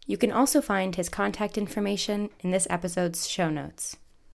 You 0.06 0.16
can 0.16 0.30
also 0.30 0.60
find 0.60 0.94
his 0.94 1.08
contact 1.08 1.58
information 1.58 2.30
in 2.40 2.52
this 2.52 2.68
episode's 2.70 3.28
show 3.28 3.50
notes. 3.50 3.96